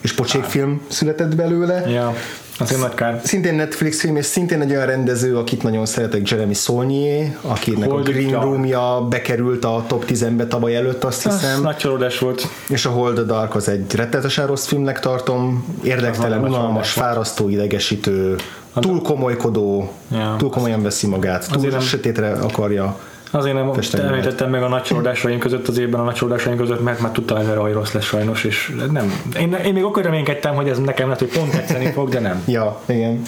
és 0.00 0.12
pocsékfilm 0.12 0.80
született 0.88 1.36
belőle. 1.36 1.90
Ja. 1.90 2.14
Azért 2.58 2.80
nagy 2.80 2.94
kár. 2.94 3.20
Szintén 3.24 3.54
Netflix 3.54 4.00
film, 4.00 4.16
és 4.16 4.24
szintén 4.24 4.60
egy 4.60 4.70
olyan 4.70 4.86
rendező, 4.86 5.36
akit 5.36 5.62
nagyon 5.62 5.86
szeretek, 5.86 6.28
Jeremy 6.28 6.54
Saulnier, 6.54 7.36
akinek 7.40 7.90
Hold 7.90 8.08
a 8.08 8.10
Green 8.10 8.40
Room-ja 8.40 9.06
bekerült 9.10 9.64
a 9.64 9.84
top 9.86 10.04
10-be 10.08 10.46
tavaly 10.46 10.76
előtt, 10.76 11.04
azt 11.04 11.22
hiszem. 11.22 11.54
Az 11.54 11.60
nagy 11.60 11.76
csalódás 11.76 12.18
volt. 12.18 12.48
És 12.68 12.86
a 12.86 12.90
Hold 12.90 13.14
the 13.14 13.24
Dark 13.24 13.54
az 13.54 13.68
egy 13.68 13.94
rettetesen 13.94 14.46
rossz 14.46 14.66
filmnek 14.66 15.00
tartom, 15.00 15.64
érdektelen, 15.82 16.44
unalmas, 16.44 16.90
fárasztó, 16.92 17.48
idegesítő, 17.48 18.36
túl 18.74 19.02
komolykodó, 19.02 19.92
ja. 20.12 20.34
túl 20.38 20.50
komolyan 20.50 20.82
veszi 20.82 21.06
magát, 21.06 21.50
túl 21.50 21.68
nem... 21.68 21.80
sötétre 21.80 22.32
akarja 22.32 22.98
Azért 23.30 23.54
nem 23.54 23.72
említettem 23.92 24.50
meg 24.50 24.62
a 24.62 24.68
nagy 24.68 24.82
csalódásaim 24.82 25.38
között 25.38 25.68
az 25.68 25.78
évben 25.78 26.00
a 26.00 26.04
nagy 26.04 26.14
csalódásaim 26.14 26.56
között, 26.56 26.82
mert 26.82 27.00
már 27.00 27.12
tudtam 27.12 27.36
előre, 27.36 27.58
hogy 27.58 27.72
rossz 27.72 27.92
lesz 27.92 28.04
sajnos, 28.04 28.44
és 28.44 28.76
nem. 28.90 29.22
Én, 29.38 29.52
én 29.52 29.72
még 29.72 29.82
akkor 29.82 30.02
reménykedtem, 30.02 30.54
hogy 30.54 30.68
ez 30.68 30.78
nekem 30.78 31.04
lehet, 31.04 31.20
hogy 31.20 31.32
pont 31.32 31.50
tetszeni 31.50 31.92
fog, 31.92 32.08
de 32.08 32.20
nem. 32.20 32.42
ja, 32.46 32.80
igen. 32.86 33.22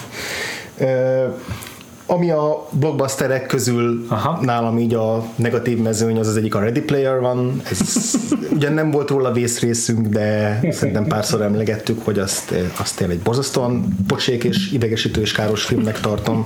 Ami 2.05 2.31
a 2.31 2.67
blockbusterek 2.71 3.45
közül 3.45 4.05
Aha. 4.09 4.39
nálam 4.41 4.77
így 4.77 4.93
a 4.93 5.25
negatív 5.35 5.77
mezőny, 5.77 6.19
az 6.19 6.27
az 6.27 6.37
egyik 6.37 6.55
a 6.55 6.59
Ready 6.59 6.81
Player 6.81 7.19
van. 7.19 7.61
Ez 7.69 8.13
ugyan 8.55 8.73
nem 8.73 8.91
volt 8.91 9.09
róla 9.09 9.31
vészrészünk, 9.31 10.07
de 10.07 10.59
szerintem 10.71 11.07
párszor 11.07 11.41
emlegettük, 11.41 12.05
hogy 12.05 12.19
azt, 12.19 12.53
azt 12.77 13.01
én 13.01 13.09
egy 13.09 13.19
borzasztóan 13.19 13.97
pocsék 14.07 14.43
és 14.43 14.71
idegesítő 14.71 15.21
és 15.21 15.31
káros 15.31 15.63
filmnek 15.63 15.99
tartom. 15.99 16.45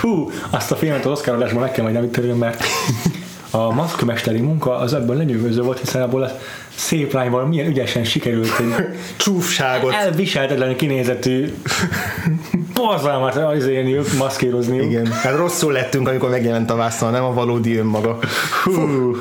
Hú, 0.00 0.30
azt 0.50 0.70
a 0.70 0.76
filmet 0.76 1.04
az 1.04 1.12
Oscar 1.12 1.34
adásban 1.34 1.62
meg 1.62 1.72
kell 1.72 1.84
majd 1.84 1.96
említeni, 1.96 2.32
mert 2.32 2.62
a 3.50 3.72
maszkmesteri 3.72 4.40
munka 4.40 4.76
az 4.76 4.94
ebből 4.94 5.16
lenyűgöző 5.16 5.62
volt, 5.62 5.78
hiszen 5.78 6.02
abból 6.02 6.22
a 6.22 6.30
szép 6.74 7.12
lányval 7.12 7.46
milyen 7.46 7.66
ügyesen 7.66 8.04
sikerült 8.04 8.58
egy 8.58 8.74
csúfságot 9.16 9.92
elviselhetetlen 9.92 10.76
kinézetű 10.76 11.54
borzalmat 12.78 13.36
azért 13.36 14.16
maszkírozni. 14.18 14.84
Igen, 14.84 15.06
hát 15.06 15.36
rosszul 15.36 15.72
lettünk, 15.72 16.08
amikor 16.08 16.30
megjelent 16.30 16.70
a 16.70 16.76
vászon, 16.76 17.10
nem 17.10 17.24
a 17.24 17.32
valódi 17.32 17.76
önmaga. 17.76 18.18
Hú. 18.64 19.16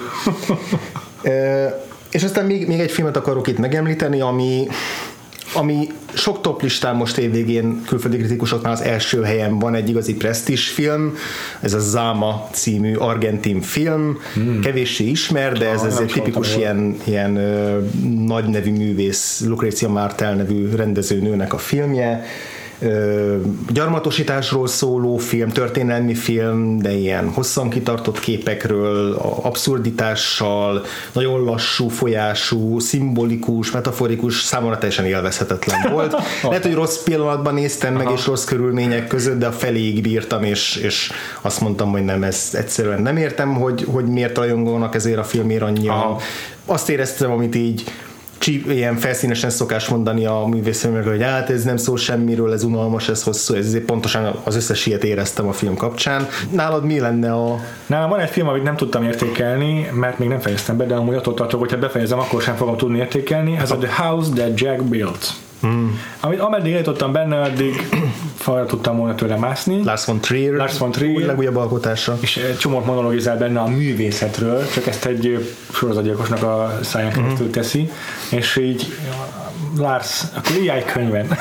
e, 1.23 1.85
és 2.11 2.23
aztán 2.23 2.45
még, 2.45 2.67
még 2.67 2.79
egy 2.79 2.91
filmet 2.91 3.17
akarok 3.17 3.47
itt 3.47 3.57
megemlíteni, 3.57 4.21
ami 4.21 4.67
ami 5.53 5.87
sok 6.13 6.41
top 6.41 6.61
listán 6.61 6.95
most 6.95 7.17
évvégén 7.17 7.81
külföldi 7.87 8.17
kritikusoknál 8.17 8.71
az 8.71 8.81
első 8.81 9.21
helyen 9.21 9.59
van 9.59 9.75
egy 9.75 9.89
igazi 9.89 10.15
presztis 10.15 10.67
film, 10.67 11.15
ez 11.59 11.73
a 11.73 11.79
Zama 11.79 12.47
című 12.51 12.95
argentin 12.95 13.61
film, 13.61 14.17
hmm. 14.33 14.61
kevéssé 14.61 15.03
ismer, 15.03 15.57
de 15.57 15.69
ez, 15.69 15.83
ez 15.83 15.97
egy 15.97 16.11
tipikus 16.11 16.55
ilyen, 16.55 16.97
ilyen 17.03 17.37
uh, 17.37 18.03
nagy 18.25 18.45
nevű 18.45 18.71
művész, 18.71 19.43
Lucrezia 19.47 19.89
Martel 19.89 20.35
nevű 20.35 20.75
rendezőnőnek 20.75 21.53
a 21.53 21.57
filmje, 21.57 22.25
gyarmatosításról 23.69 24.67
szóló 24.67 25.17
film, 25.17 25.49
történelmi 25.49 26.13
film, 26.13 26.77
de 26.77 26.91
ilyen 26.91 27.29
hosszan 27.29 27.69
kitartott 27.69 28.19
képekről, 28.19 29.13
abszurditással, 29.41 30.85
nagyon 31.11 31.43
lassú 31.43 31.87
folyású, 31.87 32.79
szimbolikus, 32.79 33.71
metaforikus, 33.71 34.41
számomra 34.41 34.77
teljesen 34.77 35.05
élvezhetetlen 35.05 35.77
volt. 35.93 36.15
Lehet, 36.43 36.63
hogy 36.63 36.73
rossz 36.73 37.03
pillanatban 37.03 37.53
néztem 37.53 37.93
meg, 37.93 38.05
Aha. 38.05 38.15
és 38.15 38.25
rossz 38.25 38.43
körülmények 38.43 39.07
között, 39.07 39.39
de 39.39 39.47
a 39.47 39.51
feléig 39.51 40.01
bírtam, 40.01 40.43
és, 40.43 40.75
és 40.75 41.11
azt 41.41 41.61
mondtam, 41.61 41.91
hogy 41.91 42.03
nem, 42.03 42.23
ez 42.23 42.49
egyszerűen 42.51 43.01
nem 43.01 43.17
értem, 43.17 43.53
hogy, 43.53 43.85
hogy 43.91 44.05
miért 44.05 44.37
rajongolnak 44.37 44.95
ezért 44.95 45.17
a 45.17 45.23
filmért 45.23 45.61
annyian. 45.61 46.17
Azt 46.65 46.89
éreztem, 46.89 47.31
amit 47.31 47.55
így 47.55 47.83
ilyen 48.45 48.95
felszínesen 48.95 49.49
szokás 49.49 49.87
mondani 49.87 50.25
a 50.25 50.45
művészfilmekről, 50.45 51.13
hogy 51.13 51.23
hát 51.23 51.49
ez 51.49 51.63
nem 51.63 51.77
szól 51.77 51.97
semmiről, 51.97 52.53
ez 52.53 52.63
unalmas, 52.63 53.09
ez 53.09 53.23
hosszú, 53.23 53.53
ez 53.53 53.77
pontosan 53.85 54.39
az 54.43 54.55
összes 54.55 54.85
ilyet 54.85 55.03
éreztem 55.03 55.47
a 55.47 55.53
film 55.53 55.75
kapcsán. 55.75 56.27
Nálad 56.51 56.85
mi 56.85 56.99
lenne 56.99 57.33
a... 57.33 57.59
Nálam 57.85 58.09
van 58.09 58.19
egy 58.19 58.29
film, 58.29 58.47
amit 58.47 58.63
nem 58.63 58.75
tudtam 58.75 59.03
értékelni, 59.03 59.89
mert 59.93 60.19
még 60.19 60.27
nem 60.27 60.39
fejeztem 60.39 60.77
be, 60.77 60.85
de 60.85 60.95
amúgy 60.95 61.15
attól 61.15 61.33
tartok, 61.33 61.59
hogyha 61.59 61.77
befejezem, 61.77 62.19
akkor 62.19 62.41
sem 62.41 62.55
fogom 62.55 62.77
tudni 62.77 62.97
értékelni. 62.97 63.57
Ez 63.57 63.71
a 63.71 63.77
The 63.77 64.03
House 64.03 64.29
That 64.31 64.59
Jack 64.59 64.83
Built. 64.83 65.46
Mm. 65.65 65.87
Amit 66.19 66.39
ameddig 66.39 66.71
eljutottam 66.71 67.11
benne, 67.11 67.41
addig 67.41 67.87
falra 68.35 68.65
tudtam 68.65 68.97
volna 68.97 69.15
tőle 69.15 69.35
mászni. 69.35 69.83
Lars 69.83 70.05
von 70.05 70.19
Trier, 70.19 70.53
Lars 70.53 70.77
von 70.77 70.91
Trier 70.91 71.25
legújabb 71.25 71.55
alkotása. 71.55 72.17
És 72.19 72.37
egy 72.37 72.57
csomót 72.57 72.85
monologizál 72.85 73.37
benne 73.37 73.59
a 73.59 73.67
művészetről, 73.67 74.69
csak 74.73 74.87
ezt 74.87 75.05
egy 75.05 75.53
sorozatgyilkosnak 75.73 76.43
a 76.43 76.79
száján 76.81 77.11
mhm. 77.11 77.19
keresztül 77.19 77.49
teszi, 77.49 77.91
és 78.29 78.55
így 78.55 78.95
Lars, 79.77 80.23
akkor 80.35 80.55
írjál 80.55 80.77
egy 80.77 80.85
könyven. 80.85 81.27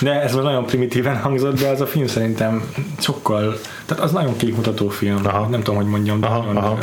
de 0.00 0.22
ez 0.22 0.34
már 0.34 0.42
nagyon 0.42 0.66
primitíven 0.66 1.16
hangzott, 1.16 1.60
de 1.60 1.68
az 1.68 1.80
a 1.80 1.86
film 1.86 2.06
szerintem 2.06 2.70
sokkal, 2.98 3.60
tehát 3.86 4.02
az 4.02 4.12
nagyon 4.12 4.36
képmutató 4.36 4.88
film. 4.88 5.20
Aha. 5.26 5.46
Nem 5.46 5.62
tudom, 5.62 5.76
hogy 5.76 5.90
mondjam, 5.90 6.20
de 6.20 6.26
aha, 6.26 6.38
nagyon, 6.38 6.56
aha 6.56 6.78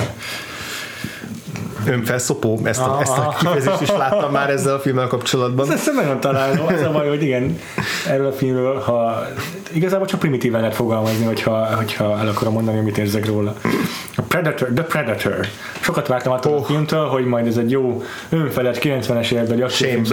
önfelszopó, 1.87 2.59
ezt 2.63 2.79
a, 2.79 2.97
ezt 3.01 3.17
a 3.17 3.35
kifejezést 3.39 3.81
is 3.81 3.89
láttam 3.89 4.31
már 4.31 4.49
ezzel 4.49 4.73
a 4.73 4.79
filmmel 4.79 5.07
kapcsolatban. 5.07 5.71
Ez 5.71 5.89
nem 5.95 6.19
találó, 6.19 6.65
az 6.67 6.81
a 6.81 6.91
baj, 6.91 7.07
hogy 7.07 7.23
igen, 7.23 7.59
erről 8.07 8.27
a 8.27 8.31
filmről, 8.31 8.79
ha 8.79 9.27
igazából 9.71 10.07
csak 10.07 10.19
primitíven 10.19 10.59
lehet 10.59 10.75
fogalmazni, 10.75 11.25
hogyha, 11.25 11.75
hogyha 11.75 12.19
el 12.19 12.27
akarom 12.27 12.53
mondani, 12.53 12.77
amit 12.77 12.97
érzek 12.97 13.25
róla. 13.25 13.55
A 14.15 14.21
Predator, 14.21 14.67
The 14.75 14.83
Predator. 14.83 15.47
Sokat 15.81 16.07
vártam 16.07 16.33
attól 16.33 16.53
oh. 16.53 16.59
a 16.59 16.63
filmtől, 16.63 17.07
hogy 17.07 17.25
majd 17.25 17.47
ez 17.47 17.57
egy 17.57 17.71
jó 17.71 18.03
önfelett 18.29 18.77
90-es 18.81 19.31
évekbeli 19.31 19.61
akciófilm 19.61 20.03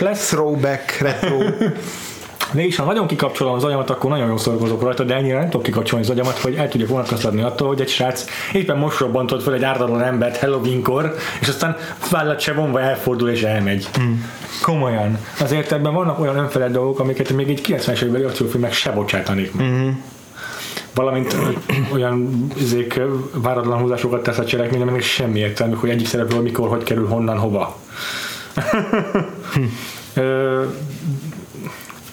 lesz. 0.00 0.26
Throwback, 0.26 0.98
retro. 0.98 1.38
De 2.52 2.62
is, 2.62 2.76
ha 2.76 2.84
nagyon 2.84 3.06
kikapcsolom 3.06 3.54
az 3.54 3.64
agyamat, 3.64 3.90
akkor 3.90 4.10
nagyon 4.10 4.28
jól 4.28 4.38
szorgozok 4.38 4.82
rajta, 4.82 5.04
de 5.04 5.14
ennyire 5.14 5.38
nem 5.38 5.50
tudok 5.50 5.62
kikapcsolni 5.62 6.04
az 6.04 6.10
agyamat, 6.10 6.38
hogy 6.38 6.54
el 6.54 6.68
tudjak 6.68 6.88
vonatkoztatni 6.88 7.42
attól, 7.42 7.68
hogy 7.68 7.80
egy 7.80 7.88
srác 7.88 8.24
éppen 8.52 8.78
most 8.78 8.98
robbantott 8.98 9.42
fel 9.42 9.54
egy 9.54 9.64
ártatlan 9.64 10.02
embert 10.02 10.36
Halloweenkor, 10.36 11.14
és 11.40 11.48
aztán 11.48 11.76
vállat 12.10 12.40
se 12.40 12.52
vonva 12.52 12.80
elfordul 12.80 13.28
és 13.28 13.42
elmegy. 13.42 13.88
Mm. 14.00 14.12
Komolyan. 14.62 15.18
Azért 15.40 15.72
ebben 15.72 15.94
vannak 15.94 16.20
olyan 16.20 16.36
önfelett 16.36 16.72
dolgok, 16.72 17.00
amiket 17.00 17.32
még 17.32 17.48
egy 17.48 17.60
90-es 17.66 18.00
évekbeli 18.00 18.24
akciófilmek 18.24 18.72
se 18.72 18.90
bocsátanék 18.90 19.56
Mm-hmm 19.56 19.90
valamint 20.96 21.36
olyan 21.92 22.46
izék, 22.56 23.00
váratlan 23.34 23.80
húzásokat 23.80 24.22
tesz 24.22 24.38
a 24.38 24.44
cselekmény, 24.44 24.82
aminek 24.82 25.02
semmi 25.02 25.38
értelmű, 25.38 25.74
hogy 25.74 25.90
egyik 25.90 26.06
szereplő 26.06 26.40
mikor, 26.40 26.68
hogy 26.68 26.82
kerül, 26.82 27.06
honnan, 27.06 27.38
hova. 27.38 27.76
hm. 29.54 29.64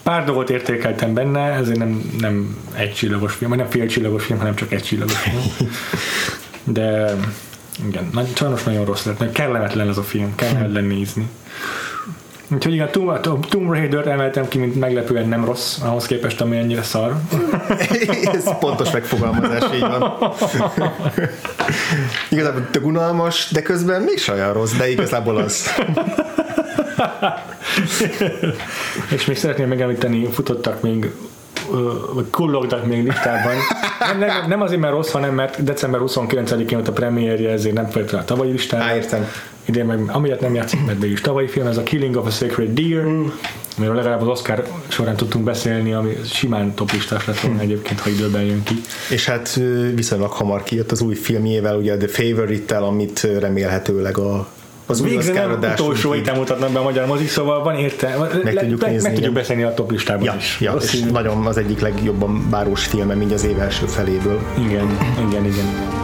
Pár 0.03 0.25
dolgot 0.25 0.49
értékeltem 0.49 1.13
benne, 1.13 1.39
ezért 1.39 1.77
nem, 1.77 2.11
nem 2.19 2.57
egy 2.73 2.93
csillagos 2.93 3.33
film, 3.33 3.53
nem 3.53 3.69
fél 3.69 3.87
csillagos 3.87 4.25
film, 4.25 4.39
hanem 4.39 4.55
csak 4.55 4.71
egy 4.71 4.83
csillagos 4.83 5.17
film. 5.17 5.69
De 6.63 7.15
igen, 7.87 8.09
nagy, 8.13 8.35
sajnos 8.35 8.63
nagyon 8.63 8.85
rossz 8.85 9.05
lett, 9.05 9.31
kellemetlen 9.31 9.89
ez 9.89 9.97
a 9.97 10.03
film, 10.03 10.35
kellemetlen 10.35 10.83
nézni. 10.83 11.29
Úgyhogy 12.53 12.73
igen, 12.73 12.91
Tomb, 12.91 13.19
Tomb- 13.19 13.49
Tomb 13.49 13.71
Raider 13.71 14.07
emeltem 14.07 14.47
ki, 14.47 14.57
mint 14.57 14.79
meglepően 14.79 15.27
nem 15.27 15.45
rossz, 15.45 15.79
ahhoz 15.79 16.05
képest, 16.05 16.41
ami 16.41 16.57
ennyire 16.57 16.83
szar. 16.83 17.15
Ez 18.33 18.57
pontos 18.59 18.91
megfogalmazás, 18.91 19.63
így 19.75 19.79
van. 19.79 20.13
igazából 22.29 22.67
tök 22.71 22.85
unalmas, 22.85 23.49
de 23.51 23.61
közben 23.61 24.01
még 24.01 24.23
olyan 24.31 24.53
rossz, 24.53 24.73
de 24.73 24.89
igazából 24.89 25.37
az. 25.37 25.67
És 29.15 29.25
még 29.25 29.37
szeretném 29.37 29.67
megemlíteni, 29.67 30.25
futottak 30.25 30.81
még 30.81 31.11
vagy 32.13 32.29
kullogtak 32.29 32.85
még 32.85 33.03
listában. 33.03 33.53
Nem, 33.99 34.19
nem, 34.19 34.47
nem 34.47 34.61
azért, 34.61 34.81
mert 34.81 34.93
rossz, 34.93 35.11
hanem 35.11 35.33
mert 35.33 35.63
december 35.63 35.99
29-én 36.03 36.65
volt 36.69 36.87
a 36.87 36.91
premierje, 36.91 37.49
ezért 37.49 37.75
nem 37.75 37.89
felt 37.89 38.09
fel 38.09 38.19
a 38.19 38.25
tavalyi 38.25 38.51
listán. 38.51 38.81
Á, 38.81 38.95
értem. 38.95 39.27
Idén 39.65 39.85
meg 39.85 39.99
amiatt 40.07 40.39
nem 40.39 40.53
játszik, 40.53 40.85
mert 40.85 40.99
mégis 40.99 41.21
tavalyi 41.21 41.47
film, 41.47 41.67
ez 41.67 41.77
a 41.77 41.83
Killing 41.83 42.15
of 42.15 42.25
a 42.25 42.29
Sacred 42.29 42.73
Deer, 42.73 43.03
mm. 43.03 43.25
amiről 43.77 43.95
legalább 43.95 44.21
az 44.21 44.27
Oscar 44.27 44.67
során 44.87 45.15
tudtunk 45.15 45.43
beszélni, 45.43 45.93
ami 45.93 46.17
simán 46.25 46.73
toplistás 46.73 47.25
lett 47.25 47.39
volna 47.39 47.59
egyébként, 47.59 47.99
ha 47.99 48.09
időben 48.09 48.41
jön 48.41 48.63
ki. 48.63 48.81
És 49.09 49.25
hát 49.25 49.59
viszonylag 49.93 50.31
hamar 50.31 50.63
kijött 50.63 50.91
az 50.91 51.01
új 51.01 51.15
filmjével, 51.15 51.77
ugye 51.77 51.93
a 51.93 51.97
The 51.97 52.07
Favorite-tel, 52.07 52.83
amit 52.83 53.27
remélhetőleg 53.39 54.17
a 54.17 54.47
az 54.85 55.03
Végre 55.03 55.45
nem 55.45 55.71
utolsó 55.71 56.11
héten 56.11 56.35
mutatnak 56.35 56.71
be 56.71 56.79
a 56.79 56.83
magyar 56.83 57.05
mozik, 57.05 57.29
szóval 57.29 57.63
van 57.63 57.75
érte. 57.75 58.17
Meg 58.43 58.53
tudjuk 58.55 58.81
le, 58.81 58.89
nézni, 58.89 59.07
meg 59.07 59.13
tudjuk 59.15 59.33
beszélni 59.33 59.63
a 59.63 59.73
toplistában 59.73 60.23
Ja, 60.23 60.33
is. 60.37 60.57
ja, 60.59 60.73
és 60.73 60.99
nagyon 60.99 61.45
az 61.45 61.57
egyik 61.57 61.79
legjobban 61.79 62.47
bárós 62.49 62.85
filmem 62.85 63.21
így 63.21 63.33
az 63.33 63.45
év 63.45 63.59
első 63.59 63.85
feléből. 63.85 64.39
igen, 64.57 64.97
igen, 65.27 65.45
igen, 65.45 65.45
igen. 65.45 66.02